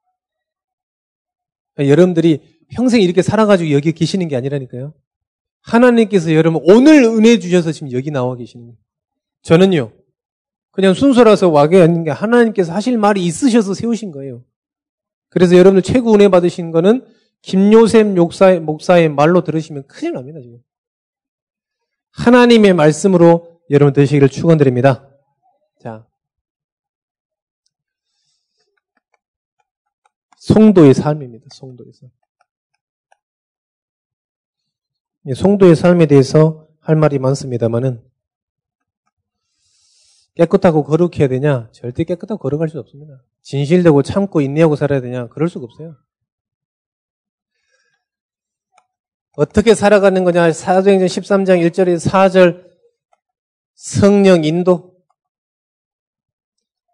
여러분들이 1.86 2.40
평생 2.68 3.00
이렇게 3.00 3.22
살아가지고 3.22 3.70
여기 3.72 3.92
계시는 3.92 4.28
게 4.28 4.36
아니라니까요. 4.36 4.94
하나님께서 5.62 6.34
여러분 6.34 6.62
오늘 6.64 7.04
은혜 7.04 7.38
주셔서 7.38 7.72
지금 7.72 7.92
여기 7.92 8.10
나와 8.10 8.34
계시는 8.36 8.66
거예요. 8.66 8.78
저는요, 9.42 9.92
그냥 10.70 10.94
순서라서 10.94 11.48
와게 11.48 11.80
아닌 11.80 12.04
게 12.04 12.10
하나님께서 12.10 12.72
하실 12.72 12.98
말이 12.98 13.24
있으셔서 13.24 13.74
세우신 13.74 14.10
거예요. 14.12 14.44
그래서 15.28 15.56
여러분들 15.56 15.82
최고 15.82 16.14
은혜 16.14 16.28
받으신 16.28 16.70
거는 16.70 17.04
김요셉 17.42 18.08
목사의, 18.08 18.60
목사의 18.60 19.08
말로 19.08 19.44
들으시면 19.44 19.86
큰일 19.86 20.14
납니다, 20.14 20.40
지금. 20.40 20.58
하나님의 22.12 22.74
말씀으로 22.74 23.60
여러분 23.70 23.92
되시기를 23.92 24.28
축원드립니다. 24.28 25.08
자, 25.80 26.06
성도의 30.48 30.94
삶입니다. 30.94 31.46
성도의 31.50 31.92
삶. 31.92 32.10
성도의 35.34 35.76
삶에 35.76 36.06
대해서 36.06 36.66
할 36.80 36.96
말이 36.96 37.18
많습니다만은 37.18 38.02
깨끗하고 40.36 40.84
거룩해야 40.84 41.28
되냐? 41.28 41.68
절대 41.72 42.04
깨끗하고 42.04 42.40
거룩할 42.40 42.70
수 42.70 42.78
없습니다. 42.78 43.22
진실되고 43.42 44.02
참고 44.02 44.40
인내하고 44.40 44.76
살아야 44.76 45.02
되냐? 45.02 45.28
그럴 45.28 45.50
수가 45.50 45.64
없어요. 45.64 45.96
어떻게 49.36 49.74
살아가는 49.74 50.24
거냐? 50.24 50.52
사도행전 50.52 51.08
13장 51.08 51.70
1절에서 51.70 52.10
4절 52.10 52.68
성령 53.74 54.44
인도 54.44 54.87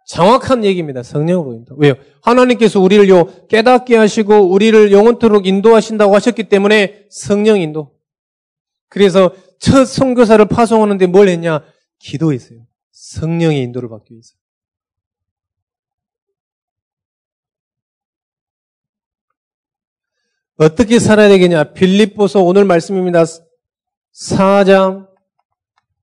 정확한 0.06 0.64
얘기입니다. 0.64 1.02
성령으로 1.02 1.54
인도. 1.54 1.74
왜요? 1.76 1.94
하나님께서 2.22 2.80
우리를 2.80 3.08
요, 3.08 3.26
깨닫게 3.48 3.96
하시고, 3.96 4.50
우리를 4.50 4.92
영원토록 4.92 5.46
인도하신다고 5.46 6.14
하셨기 6.14 6.44
때문에 6.44 7.06
성령 7.10 7.60
인도. 7.60 7.94
그래서 8.88 9.34
첫 9.58 9.86
선교사를 9.86 10.44
파송하는데 10.46 11.06
뭘 11.06 11.28
했냐? 11.28 11.64
기도했어요. 11.98 12.66
성령의 12.92 13.62
인도를 13.62 13.88
받기 13.88 14.12
위해서. 14.12 14.34
어떻게 20.56 20.98
살아야 20.98 21.28
되겠냐? 21.28 21.72
빌립보서 21.72 22.40
오늘 22.42 22.64
말씀입니다. 22.64 23.24
4장 24.14 25.08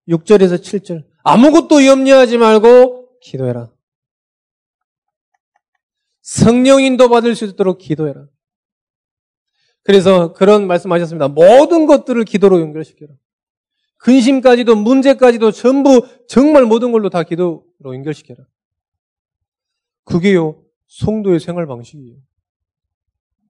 6절에서 0.10 0.62
7절. 0.62 1.06
아무것도 1.24 1.86
염려하지 1.86 2.38
말고 2.38 3.20
기도해라. 3.22 3.70
성령 6.22 6.82
인도 6.84 7.10
받을 7.10 7.36
수 7.36 7.46
있도록 7.46 7.78
기도해라. 7.80 8.28
그래서 9.84 10.34
그런 10.34 10.68
말씀하셨습니다. 10.68 11.28
모든 11.28 11.88
것들을 11.88 12.24
기도로 12.26 12.62
연결시켜라. 12.62 13.14
근심까지도 13.98 14.76
문제까지도 14.76 15.52
전부 15.52 16.08
정말 16.28 16.66
모든 16.66 16.92
걸로 16.92 17.10
다 17.10 17.24
기도로 17.24 17.66
연결시켜라. 17.86 18.44
그게요 20.04 20.64
성도의 20.88 21.40
생활 21.40 21.68
방식이에요. 21.68 22.18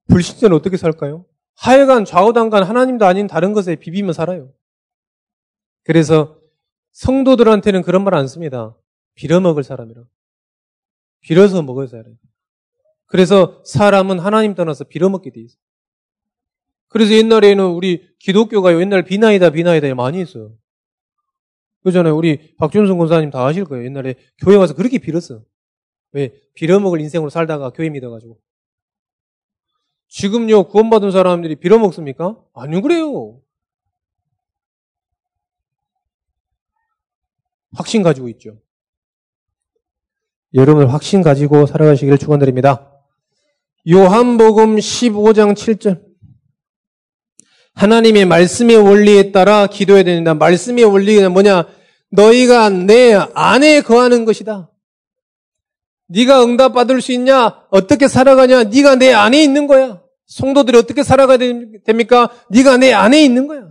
불신자는 0.08 0.56
어떻게 0.56 0.76
살까요? 0.76 1.26
하여간 1.54 2.04
좌우당간 2.04 2.64
하나님도 2.64 3.04
아닌 3.04 3.26
다른 3.26 3.52
것에 3.52 3.76
비비며 3.76 4.12
살아요. 4.12 4.52
그래서 5.84 6.38
성도들한테는 6.92 7.82
그런 7.82 8.04
말 8.04 8.14
안 8.14 8.28
씁니다. 8.28 8.76
빌어먹을 9.14 9.64
사람이라. 9.64 10.02
빌어서 11.20 11.62
먹어야 11.62 11.86
살아요. 11.86 12.14
그래서 13.12 13.62
사람은 13.66 14.20
하나님 14.20 14.54
떠나서 14.54 14.84
빌어먹게 14.84 15.32
돼 15.32 15.42
있어요. 15.42 15.60
그래서 16.88 17.12
옛날에는 17.12 17.66
우리 17.66 18.08
기독교가 18.18 18.80
옛날 18.80 19.02
비나이다 19.04 19.50
비나이다 19.50 19.94
많이 19.94 20.18
했어요. 20.18 20.56
그잖아요. 21.82 22.16
우리 22.16 22.56
박준성 22.56 22.96
권사님 22.96 23.28
다 23.28 23.44
아실 23.44 23.66
거예요. 23.66 23.84
옛날에 23.84 24.14
교회 24.38 24.56
와서 24.56 24.74
그렇게 24.74 24.96
빌었어. 24.96 25.44
왜? 26.12 26.32
빌어먹을 26.54 27.02
인생으로 27.02 27.28
살다가 27.28 27.68
교회 27.68 27.90
믿어가지고. 27.90 28.40
지금요, 30.08 30.68
구원받은 30.68 31.10
사람들이 31.10 31.56
빌어먹습니까? 31.56 32.42
아니요, 32.54 32.80
그래요. 32.80 33.42
확신 37.74 38.02
가지고 38.02 38.30
있죠. 38.30 38.58
여러분 40.54 40.86
확신 40.88 41.20
가지고 41.20 41.66
살아가시기를 41.66 42.16
축원드립니다. 42.16 42.91
요한복음 43.88 44.76
15장 44.76 45.54
7절. 45.54 46.00
하나님의 47.74 48.26
말씀의 48.26 48.76
원리에 48.76 49.32
따라 49.32 49.66
기도해야 49.66 50.04
된다. 50.04 50.34
말씀의 50.34 50.84
원리가 50.84 51.28
뭐냐? 51.30 51.66
너희가 52.10 52.68
내 52.68 53.14
안에 53.34 53.80
거하는 53.80 54.24
것이다. 54.24 54.70
네가 56.08 56.44
응답 56.44 56.74
받을 56.74 57.00
수 57.00 57.12
있냐? 57.12 57.64
어떻게 57.70 58.06
살아가냐? 58.06 58.64
네가 58.64 58.96
내 58.96 59.12
안에 59.12 59.42
있는 59.42 59.66
거야. 59.66 60.02
성도들이 60.26 60.76
어떻게 60.76 61.02
살아가야 61.02 61.38
됩니까? 61.84 62.30
네가 62.50 62.76
내 62.76 62.92
안에 62.92 63.22
있는 63.24 63.46
거야. 63.46 63.68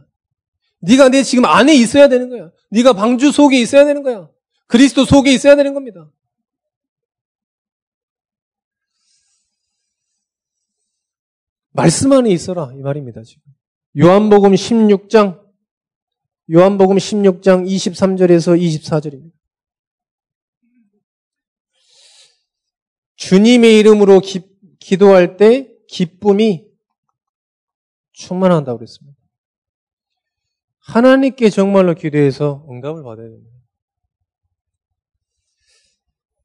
네가 0.82 1.10
내 1.10 1.21
지금 1.24 1.45
안에 1.45 1.76
있어야 1.76 2.10
되는 2.10 2.30
거야. 2.30 2.50
네가 2.71 2.93
방주 2.93 3.32
속에 3.32 3.60
있어야 3.60 3.86
되는 3.86 4.02
거야. 4.02 4.28
그리스도 4.67 5.06
속에 5.06 5.32
있어야 5.32 5.56
되는 5.56 5.74
겁니다. 5.74 6.10
말씀 11.74 12.12
안에 12.12 12.30
있어라 12.32 12.72
이 12.76 12.82
말입니다 12.82 13.24
지금. 13.24 13.44
요한복음 13.98 14.52
16장 14.52 15.42
요한복음 16.52 16.98
16장 16.98 17.66
23절에서 17.66 18.60
24절입니다. 18.60 19.32
주님의 23.16 23.78
이름으로 23.80 24.20
기, 24.20 24.42
기도할 24.80 25.38
때 25.38 25.72
기쁨이 25.88 26.68
충만한다고 28.12 28.80
그랬습니다. 28.80 29.18
하나님께 30.80 31.50
정말로 31.50 31.94
기도해서 31.94 32.66
응답을 32.70 33.04
받아야 33.04 33.30
됩니다. 33.30 33.52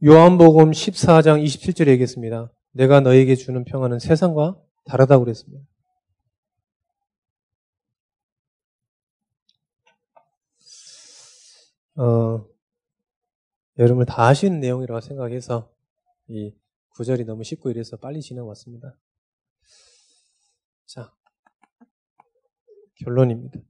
요한복음 0.04 0.70
14장 0.70 1.42
27절에 1.42 1.88
얘기했습니다. 1.88 2.52
내가 2.72 3.00
너에게 3.00 3.34
주는 3.34 3.64
평화는 3.64 3.98
세상과 3.98 4.60
다르다고 4.86 5.24
그랬습니다. 5.24 5.66
어, 11.96 12.46
여러분 13.78 14.04
다 14.06 14.26
아시는 14.26 14.60
내용이라고 14.60 15.00
생각해서 15.00 15.72
이 16.28 16.54
구절이 16.90 17.24
너무 17.24 17.44
쉽고 17.44 17.70
이래서 17.70 17.96
빨리 17.96 18.20
지나왔습니다. 18.22 18.96
자, 20.86 21.12
결론입니다. 22.96 23.60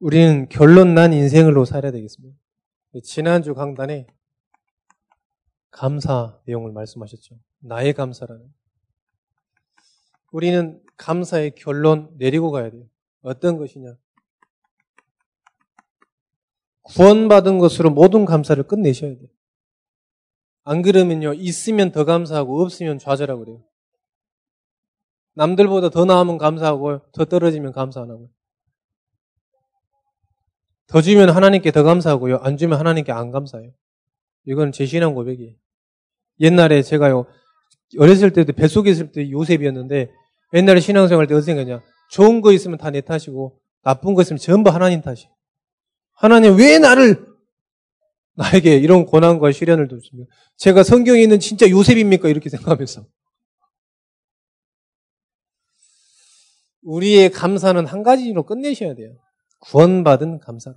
우리는 0.00 0.48
결론 0.48 0.94
난 0.94 1.12
인생으로 1.12 1.64
살아야 1.64 1.92
되겠습니다. 1.92 2.43
지난주 3.02 3.54
강단에 3.54 4.06
감사 5.70 6.38
내용을 6.46 6.72
말씀하셨죠. 6.72 7.36
나의 7.60 7.92
감사라는. 7.92 8.52
우리는 10.32 10.82
감사의 10.96 11.54
결론 11.54 12.14
내리고 12.18 12.50
가야 12.50 12.70
돼요. 12.70 12.84
어떤 13.22 13.56
것이냐? 13.56 13.96
구원받은 16.82 17.58
것으로 17.58 17.90
모든 17.90 18.24
감사를 18.24 18.62
끝내셔야 18.64 19.16
돼요. 19.16 19.28
안 20.64 20.82
그러면요, 20.82 21.34
있으면 21.34 21.92
더 21.92 22.04
감사하고 22.04 22.62
없으면 22.62 22.98
좌절하고 22.98 23.44
그래요. 23.44 23.64
남들보다 25.34 25.90
더 25.90 26.04
나으면 26.04 26.38
감사하고 26.38 27.10
더 27.12 27.24
떨어지면 27.24 27.72
감사 27.72 28.00
안 28.02 28.10
하고요. 28.10 28.28
더 30.86 31.00
주면 31.00 31.30
하나님께 31.30 31.70
더 31.72 31.82
감사하고요. 31.82 32.38
안 32.38 32.56
주면 32.56 32.78
하나님께 32.78 33.12
안 33.12 33.30
감사해요. 33.30 33.72
이건 34.46 34.72
제 34.72 34.86
신앙 34.86 35.14
고백이에요. 35.14 35.54
옛날에 36.40 36.82
제가요, 36.82 37.26
어렸을 37.98 38.32
때도 38.32 38.52
뱃속에 38.52 38.90
있을 38.90 39.12
때 39.12 39.30
요셉이었는데, 39.30 40.10
옛날에 40.54 40.80
신앙생활 40.80 41.26
때 41.26 41.34
어떻게 41.34 41.52
생각하냐. 41.52 41.82
좋은 42.10 42.40
거 42.40 42.52
있으면 42.52 42.78
다 42.78 42.90
내 42.90 43.00
탓이고, 43.00 43.58
나쁜 43.82 44.14
거 44.14 44.22
있으면 44.22 44.38
전부 44.38 44.70
하나님 44.70 45.00
탓이. 45.00 45.28
하나님 46.12 46.56
왜 46.58 46.78
나를, 46.78 47.26
나에게 48.34 48.76
이런 48.76 49.06
고난과 49.06 49.52
시련을 49.52 49.88
줬습니까? 49.88 50.30
제가 50.56 50.82
성경에 50.82 51.22
있는 51.22 51.38
진짜 51.40 51.68
요셉입니까? 51.70 52.28
이렇게 52.28 52.50
생각하면서. 52.50 53.06
우리의 56.82 57.30
감사는 57.30 57.86
한 57.86 58.02
가지로 58.02 58.44
끝내셔야 58.44 58.94
돼요. 58.94 59.16
구원받은 59.64 60.40
감사로. 60.40 60.76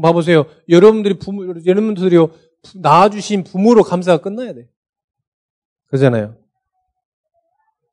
봐보세요. 0.00 0.46
여러분들이 0.68 1.18
부모, 1.18 1.44
여러분들이요, 1.64 2.30
낳아주신 2.76 3.44
부모로 3.44 3.82
감사가 3.82 4.22
끝나야 4.22 4.54
돼. 4.54 4.68
그러잖아요. 5.88 6.36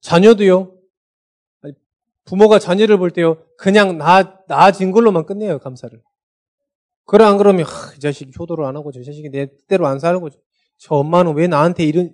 자녀도요, 0.02 0.74
부모가 2.24 2.60
자녀를 2.60 2.98
볼 2.98 3.12
때요, 3.12 3.44
그냥 3.58 3.98
낳아, 3.98 4.38
낳아진 4.48 4.92
걸로만 4.92 5.26
끝내요, 5.26 5.60
감사를. 5.60 6.02
그래, 7.06 7.26
안 7.26 7.38
그러면, 7.38 7.66
하, 7.66 7.94
이 7.96 8.00
자식이 8.00 8.32
효도를 8.38 8.66
안 8.66 8.76
하고, 8.76 8.92
저 8.92 9.02
자식이 9.02 9.30
내 9.30 9.48
뜻대로 9.48 9.88
안 9.88 10.00
거죠. 10.22 10.40
저 10.78 10.96
엄마는 10.96 11.36
왜 11.36 11.48
나한테 11.48 11.84
이런, 11.84 12.14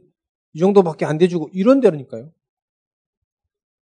이 0.53 0.59
정도밖에 0.59 1.05
안 1.05 1.17
돼주고, 1.17 1.49
이런 1.51 1.81
데라니까요. 1.81 2.31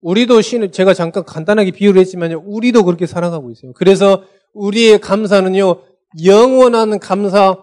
우리도 0.01 0.41
신, 0.41 0.71
제가 0.71 0.93
잠깐 0.93 1.23
간단하게 1.23 1.71
비유를 1.71 1.99
했지만요, 2.01 2.43
우리도 2.45 2.83
그렇게 2.83 3.05
살아가고 3.05 3.51
있어요. 3.51 3.73
그래서 3.73 4.23
우리의 4.53 4.99
감사는요, 4.99 5.81
영원한 6.23 6.99
감사, 6.99 7.57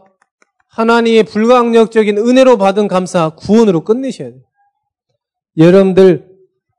하나님의 0.68 1.24
불가항력적인 1.24 2.18
은혜로 2.18 2.58
받은 2.58 2.88
감사, 2.88 3.30
구원으로 3.30 3.84
끝내셔야 3.84 4.30
돼요. 4.30 4.42
여러분들, 5.56 6.32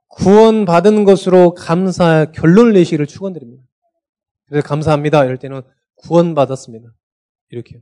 구원 0.08 0.66
받은 0.66 1.06
것으로 1.06 1.54
감사 1.54 2.26
결론을 2.32 2.74
내시기를 2.74 3.08
축원드립니다. 3.08 3.64
그래서 4.48 4.68
감사합니다. 4.68 5.26
이럴 5.26 5.38
때는 5.38 5.62
구원 5.96 6.36
받았습니다. 6.36 6.94
이렇게요. 7.50 7.82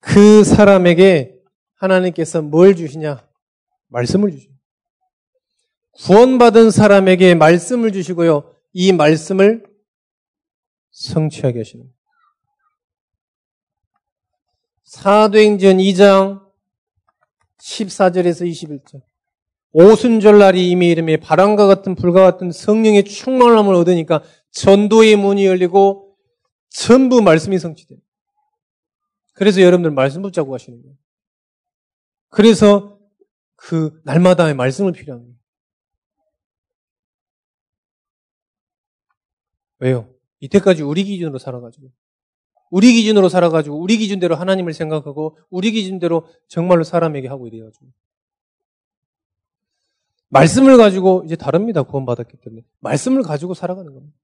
그 0.00 0.44
사람에게 0.44 1.31
하나님께서 1.82 2.42
뭘 2.42 2.76
주시냐? 2.76 3.26
말씀을 3.88 4.30
주시죠. 4.30 4.52
구원받은 5.94 6.70
사람에게 6.70 7.34
말씀을 7.34 7.92
주시고요. 7.92 8.54
이 8.72 8.92
말씀을 8.92 9.66
성취하게 10.90 11.60
하시는 11.60 11.84
사도행전 14.84 15.78
2장 15.78 16.42
14절에서 17.60 18.48
21절. 18.48 19.02
오순절날이 19.72 20.70
이미 20.70 20.88
이름에 20.90 21.16
바람과 21.16 21.66
같은 21.66 21.94
불과 21.94 22.22
같은 22.24 22.52
성령의 22.52 23.04
충만함을 23.04 23.74
얻으니까 23.74 24.22
전도의 24.50 25.16
문이 25.16 25.46
열리고 25.46 26.14
전부 26.68 27.22
말씀이 27.22 27.58
성취돼요. 27.58 27.98
그래서 29.34 29.62
여러분들 29.62 29.90
말씀 29.90 30.20
붙잡고 30.20 30.50
가시는 30.50 30.82
거예요. 30.82 31.01
그래서 32.32 32.98
그 33.56 34.00
날마다의 34.04 34.54
말씀을 34.54 34.92
필요합니다. 34.92 35.38
왜요? 39.80 40.08
이때까지 40.40 40.82
우리 40.82 41.04
기준으로 41.04 41.38
살아가지고 41.38 41.92
우리 42.70 42.94
기준으로 42.94 43.28
살아가지고 43.28 43.78
우리 43.78 43.98
기준대로 43.98 44.34
하나님을 44.34 44.72
생각하고 44.72 45.36
우리 45.50 45.72
기준대로 45.72 46.26
정말로 46.48 46.84
사람에게 46.84 47.28
하고 47.28 47.46
이래가지고 47.46 47.86
말씀을 50.28 50.78
가지고 50.78 51.22
이제 51.26 51.36
다릅니다 51.36 51.82
구원받았기 51.82 52.38
때문에 52.38 52.62
말씀을 52.80 53.22
가지고 53.22 53.52
살아가는 53.52 53.92
겁니다. 53.92 54.16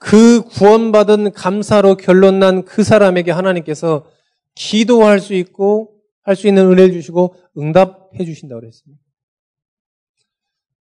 그 0.00 0.42
구원받은 0.42 1.32
감사로 1.32 1.96
결론 1.96 2.38
난 2.40 2.64
그 2.64 2.82
사람에게 2.82 3.30
하나님께서 3.30 4.06
기도할 4.54 5.20
수 5.20 5.34
있고 5.34 5.94
할 6.22 6.36
수 6.36 6.46
있는 6.48 6.66
은혜를 6.70 6.92
주시고 6.92 7.34
응답해 7.58 8.24
주신다고 8.24 8.60
그랬습니다. 8.60 9.02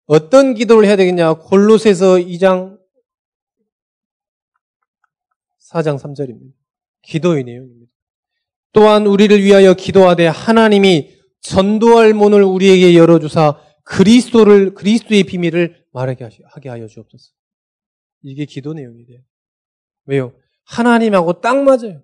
어떤 0.05 0.53
기도를 0.53 0.87
해야 0.87 0.95
되겠냐? 0.95 1.33
골로새서 1.33 2.15
2장 2.17 2.77
4장 5.71 5.99
3절입니다. 5.99 6.53
기도의 7.01 7.43
내용입니다. 7.43 7.91
또한 8.73 9.05
우리를 9.05 9.41
위하여 9.43 9.73
기도하되 9.73 10.27
하나님이 10.27 11.17
전도할 11.41 12.13
문을 12.13 12.43
우리에게 12.43 12.95
열어주사 12.95 13.59
그리스도를 13.83 14.73
그리스도의 14.75 15.23
비밀을 15.23 15.83
말하게 15.93 16.29
하게 16.45 16.69
하여 16.69 16.87
주옵소서. 16.87 17.38
이게 18.23 18.45
기도 18.45 18.73
내용이 18.73 19.05
돼요. 19.05 19.21
왜요? 20.05 20.33
하나님하고 20.65 21.41
딱 21.41 21.63
맞아요. 21.63 22.01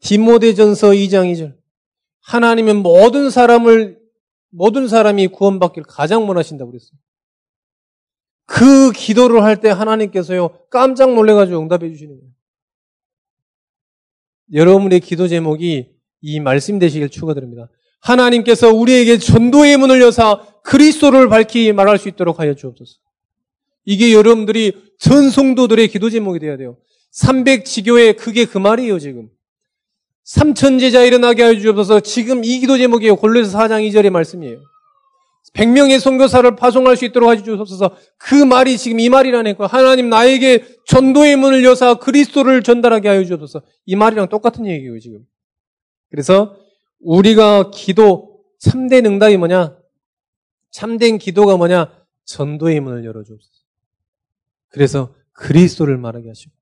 디모데전서 0.00 0.88
2장 0.88 1.32
2절. 1.32 1.56
하나님은 2.22 2.76
모든 2.82 3.30
사람을 3.30 4.00
모든 4.50 4.86
사람이 4.86 5.28
구원받기를 5.28 5.86
가장 5.88 6.28
원하신다고 6.28 6.70
그랬어요. 6.70 6.98
그 8.44 8.92
기도를 8.92 9.42
할 9.42 9.60
때 9.60 9.70
하나님께서요 9.70 10.66
깜짝 10.68 11.14
놀래가지고 11.14 11.60
응답해 11.60 11.88
주시는 11.90 12.18
거예요. 12.18 12.32
여러분의 14.52 15.00
기도 15.00 15.26
제목이 15.28 15.90
이 16.20 16.40
말씀 16.40 16.78
되시길 16.78 17.08
축원드립니다. 17.08 17.70
하나님께서 18.00 18.68
우리에게 18.68 19.16
전도의 19.18 19.76
문을 19.78 20.02
여사 20.02 20.42
그리스도를 20.64 21.28
밝히 21.28 21.72
말할 21.72 21.98
수 21.98 22.08
있도록 22.08 22.40
하여 22.40 22.54
주옵소서. 22.54 22.98
이게 23.84 24.12
여러분들이 24.12 24.72
전 24.98 25.30
성도들의 25.30 25.88
기도 25.88 26.10
제목이 26.10 26.38
돼야 26.38 26.56
돼요. 26.56 26.76
300지교회 27.12 28.16
그게 28.16 28.44
그 28.44 28.58
말이에요, 28.58 28.98
지금. 28.98 29.28
삼천 30.24 30.78
제자 30.78 31.02
일어나게 31.02 31.42
하여 31.42 31.58
주옵소서 31.58 32.00
지금 32.00 32.44
이 32.44 32.60
기도 32.60 32.78
제목이에요. 32.78 33.16
골로새 33.16 33.56
4장 33.56 33.88
2절의 33.88 34.10
말씀이에요. 34.10 34.60
100명의 35.54 35.98
선교사를 35.98 36.54
파송할 36.56 36.96
수 36.96 37.04
있도록 37.04 37.28
하여 37.28 37.42
주옵소서 37.42 37.96
그 38.16 38.34
말이 38.34 38.78
지금 38.78 39.00
이 39.00 39.08
말이라니까 39.10 39.66
하나님 39.66 40.08
나에게 40.08 40.64
전도의 40.86 41.36
문을 41.36 41.64
여사 41.64 41.94
그리스도를 41.94 42.62
전달하게 42.62 43.08
하여 43.08 43.24
주옵소서 43.24 43.62
이 43.84 43.96
말이랑 43.96 44.28
똑같은 44.28 44.66
얘기예요, 44.66 44.98
지금. 45.00 45.26
그래서 46.10 46.56
우리가 47.00 47.70
기도 47.70 48.40
참된 48.58 49.04
응답이 49.06 49.36
뭐냐? 49.36 49.76
참된 50.70 51.18
기도가 51.18 51.56
뭐냐? 51.56 51.92
전도의 52.24 52.80
문을 52.80 53.04
열어 53.04 53.24
주옵소서. 53.24 53.61
그래서 54.72 55.14
그리스도를 55.32 55.98
말하게 55.98 56.28
하시고 56.28 56.52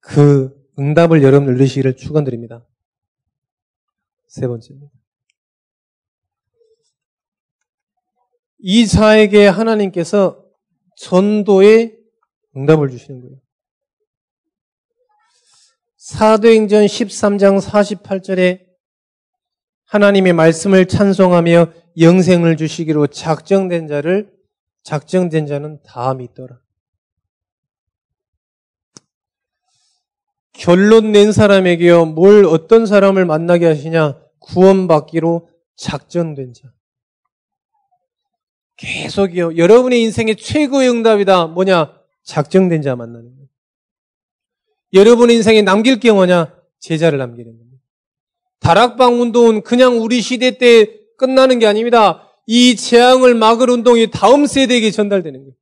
그 0.00 0.54
응답을 0.78 1.22
여러분 1.22 1.46
늘리시기를 1.52 1.96
축원드립니다. 1.96 2.66
세 4.28 4.46
번째입니다. 4.46 4.92
이 8.58 8.86
자에게 8.86 9.46
하나님께서 9.46 10.44
전도의 10.96 11.98
응답을 12.56 12.90
주시는 12.90 13.20
거예요. 13.20 13.40
사도행전 15.96 16.84
13장 16.86 17.60
48절에 17.60 18.64
하나님의 19.86 20.32
말씀을 20.34 20.86
찬송하며 20.86 21.72
영생을 21.98 22.56
주시기로 22.56 23.08
작정된 23.08 23.88
자를 23.88 24.35
작정된 24.86 25.48
자는 25.48 25.82
다 25.82 26.14
믿더라. 26.14 26.60
결론 30.52 31.10
낸 31.10 31.32
사람에게요, 31.32 32.04
뭘 32.04 32.44
어떤 32.44 32.86
사람을 32.86 33.24
만나게 33.24 33.66
하시냐? 33.66 34.16
구원받기로 34.38 35.48
작정된 35.74 36.54
자. 36.54 36.72
계속이요. 38.76 39.56
여러분의 39.56 40.02
인생의 40.02 40.36
최고의 40.36 40.88
응답이다. 40.88 41.48
뭐냐? 41.48 41.98
작정된 42.22 42.82
자 42.82 42.94
만나는 42.94 43.34
거예요. 43.34 43.48
여러분의 44.92 45.34
인생에 45.34 45.62
남길 45.62 45.98
게 45.98 46.12
뭐냐? 46.12 46.54
제자를 46.78 47.18
남기는 47.18 47.58
겁니다. 47.58 47.82
다락방 48.60 49.20
운동은 49.20 49.62
그냥 49.62 50.00
우리 50.00 50.20
시대 50.20 50.58
때 50.58 51.00
끝나는 51.18 51.58
게 51.58 51.66
아닙니다. 51.66 52.25
이 52.46 52.76
재앙을 52.76 53.34
막을 53.34 53.70
운동이 53.70 54.10
다음 54.10 54.46
세대에게 54.46 54.90
전달되는 54.90 55.40
거예요. 55.40 55.52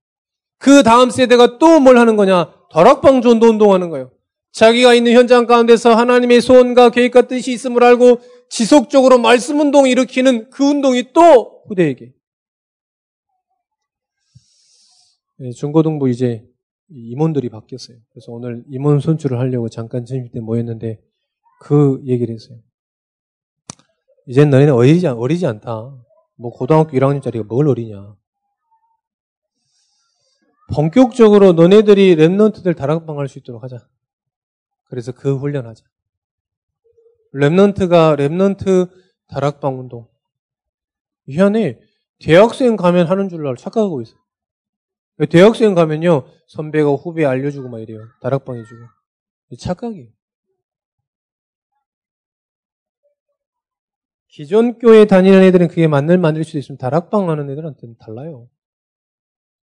그 0.58 0.82
다음 0.82 1.10
세대가 1.10 1.58
또 1.58 1.80
뭘 1.80 1.98
하는 1.98 2.16
거냐? 2.16 2.52
다락방 2.70 3.22
전도 3.22 3.48
운동하는 3.48 3.90
거예요. 3.90 4.10
자기가 4.52 4.94
있는 4.94 5.12
현장 5.12 5.46
가운데서 5.46 5.94
하나님의 5.94 6.40
소원과 6.40 6.90
계획과 6.90 7.22
뜻이 7.26 7.52
있음을 7.52 7.82
알고 7.82 8.20
지속적으로 8.50 9.18
말씀 9.18 9.58
운동을 9.60 9.90
일으키는 9.90 10.50
그 10.50 10.64
운동이 10.64 11.12
또 11.12 11.62
후대에게. 11.66 12.12
네, 15.38 15.50
중고등부 15.50 16.08
이제 16.08 16.44
임원들이 16.90 17.48
바뀌었어요. 17.48 17.96
그래서 18.12 18.30
오늘 18.30 18.62
임원 18.70 19.00
선출을 19.00 19.38
하려고 19.38 19.68
잠깐 19.68 20.04
점심 20.04 20.30
때 20.30 20.38
모였는데 20.40 21.00
그 21.60 22.00
얘기를 22.06 22.32
했어요. 22.34 22.58
이젠 24.26 24.50
너희는 24.50 24.72
어리지, 24.72 25.06
어리지 25.06 25.46
않다. 25.46 25.96
뭐 26.36 26.50
고등학교 26.50 26.96
1학년짜리가 26.96 27.46
뭘 27.46 27.68
어리냐. 27.68 28.16
본격적으로 30.74 31.52
너네들이 31.52 32.16
remnant들 32.16 32.76
다락방 32.76 33.18
할 33.18 33.28
수 33.28 33.38
있도록 33.38 33.62
하자. 33.62 33.86
그래서 34.86 35.12
그 35.12 35.36
훈련하자. 35.36 35.84
remnant가 37.34 38.16
remnant 38.18 38.90
다락방 39.28 39.78
운동. 39.78 40.08
희한해. 41.26 41.80
대학생 42.20 42.76
가면 42.76 43.06
하는 43.08 43.28
줄 43.28 43.46
알고 43.46 43.56
착각하고 43.56 44.00
있어요. 44.02 44.18
대학생 45.30 45.74
가면요, 45.74 46.26
선배가 46.48 46.90
후배 46.90 47.24
알려주고 47.24 47.68
막 47.68 47.80
이래요. 47.80 48.08
다락방 48.20 48.56
해주고. 48.56 48.86
착각이에요. 49.58 50.08
기존 54.34 54.80
교회 54.80 55.04
다니는 55.04 55.44
애들은 55.44 55.68
그게 55.68 55.86
맞는 55.86 56.20
만들 56.20 56.42
수도 56.42 56.58
있으면 56.58 56.76
다락방 56.76 57.30
하는 57.30 57.48
애들한테는 57.50 57.94
달라요. 57.98 58.50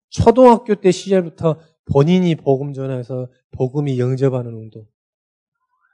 초등학교 0.09 0.75
때 0.75 0.91
시절부터 0.91 1.59
본인이 1.91 2.35
복음 2.35 2.71
전해서 2.71 3.27
복음이 3.49 3.97
영접하는 3.97 4.53
운동, 4.53 4.85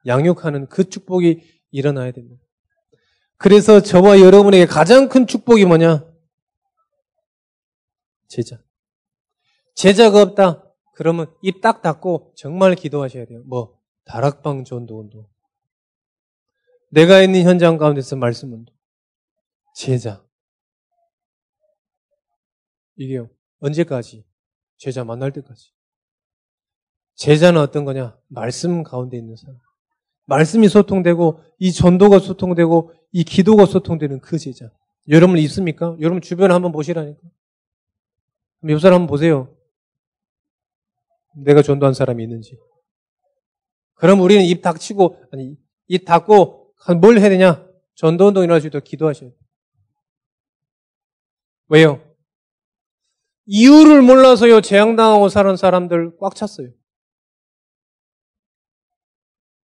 양육하는 0.06 0.67
그 0.67 0.89
축복이 0.89 1.43
일어나야 1.71 2.12
됩니다. 2.12 2.43
그래서 3.38 3.80
저와 3.80 4.19
여러분에게 4.19 4.65
가장 4.65 5.08
큰 5.08 5.27
축복이 5.27 5.63
뭐냐? 5.63 6.06
제자. 8.27 8.62
제자가 9.75 10.21
없다. 10.21 10.65
그러면 10.93 11.34
입 11.41 11.62
딱 11.62 11.82
닫고 11.82 12.34
정말 12.36 12.75
기도하셔야 12.75 13.23
돼요. 13.27 13.43
뭐 13.45 13.80
다락방 14.03 14.65
전도 14.65 14.99
운동. 14.99 15.25
내가 16.89 17.21
있는 17.21 17.43
현장 17.43 17.78
가운데서 17.78 18.16
말씀 18.16 18.53
운동. 18.53 18.74
제자. 19.76 20.24
이게요. 22.95 23.30
언제까지? 23.59 24.26
제자 24.78 25.03
만날 25.03 25.32
때까지. 25.32 25.72
제자는 27.16 27.59
어떤 27.62 27.84
거냐? 27.84 28.18
말씀 28.28 28.84
가운데 28.84 29.18
있는 29.18 29.36
사람. 29.36 29.57
말씀이 30.26 30.68
소통되고 30.68 31.41
이 31.59 31.72
전도가 31.72 32.20
소통되고 32.20 32.93
이 33.12 33.24
기도가 33.24 33.66
소통되는 33.66 34.20
그 34.20 34.38
제자. 34.38 34.72
여러분 35.09 35.38
있습니까? 35.39 35.95
여러분 35.99 36.22
주변에 36.22 36.53
한번 36.53 36.72
보시라니까. 36.72 37.20
옆 38.70 38.80
사람 38.80 39.01
한번 39.01 39.07
보세요. 39.07 39.55
내가 41.36 41.62
전도한 41.62 41.93
사람이 41.93 42.24
있는지. 42.24 42.57
그럼 43.95 44.22
우리는 44.22 44.43
입 44.43 44.62
닥치고 44.62 45.18
아니 45.32 45.55
입 45.88 46.05
닫고 46.05 46.57
뭘 46.99 47.19
해야 47.19 47.30
되냐? 47.30 47.65
전도 47.95 48.28
운동 48.28 48.43
일어날 48.43 48.61
수 48.61 48.67
있도록 48.67 48.84
기도하셔야 48.84 49.30
돼요. 49.30 49.39
왜요? 51.69 52.01
이유를 53.45 54.01
몰라서요 54.01 54.61
재앙당하고 54.61 55.30
사는 55.30 55.55
사람들 55.55 56.17
꽉 56.19 56.36
찼어요. 56.36 56.69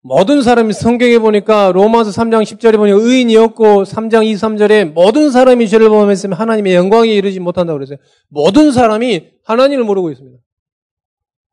모든 0.05 0.41
사람이 0.41 0.73
성경에 0.73 1.17
보니까 1.17 1.71
로마서 1.71 2.11
3장 2.11 2.43
10절에 2.43 2.75
보니 2.75 2.91
의인이었고 2.91 3.83
3장 3.83 4.25
2, 4.25 4.33
3절에 4.33 4.91
모든 4.91 5.31
사람이 5.31 5.69
죄를 5.69 5.87
범했으면 5.87 6.37
하나님의 6.37 6.75
영광에 6.75 7.09
이르지 7.09 7.39
못한다고 7.39 7.77
그랬어요. 7.77 7.97
모든 8.27 8.73
사람이 8.73 9.31
하나님을 9.45 9.85
모르고 9.85 10.11
있습니다. 10.11 10.37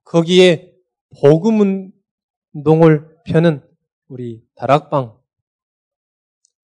거기에 0.03 0.73
복음 1.21 1.93
운동을 2.55 3.07
펴는 3.27 3.63
우리 4.09 4.43
다락방 4.57 5.20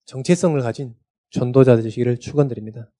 정체성을 0.07 0.61
가진 0.63 0.95
전도자 1.31 1.77
되시기를 1.77 2.19
축원드립니다. 2.19 2.91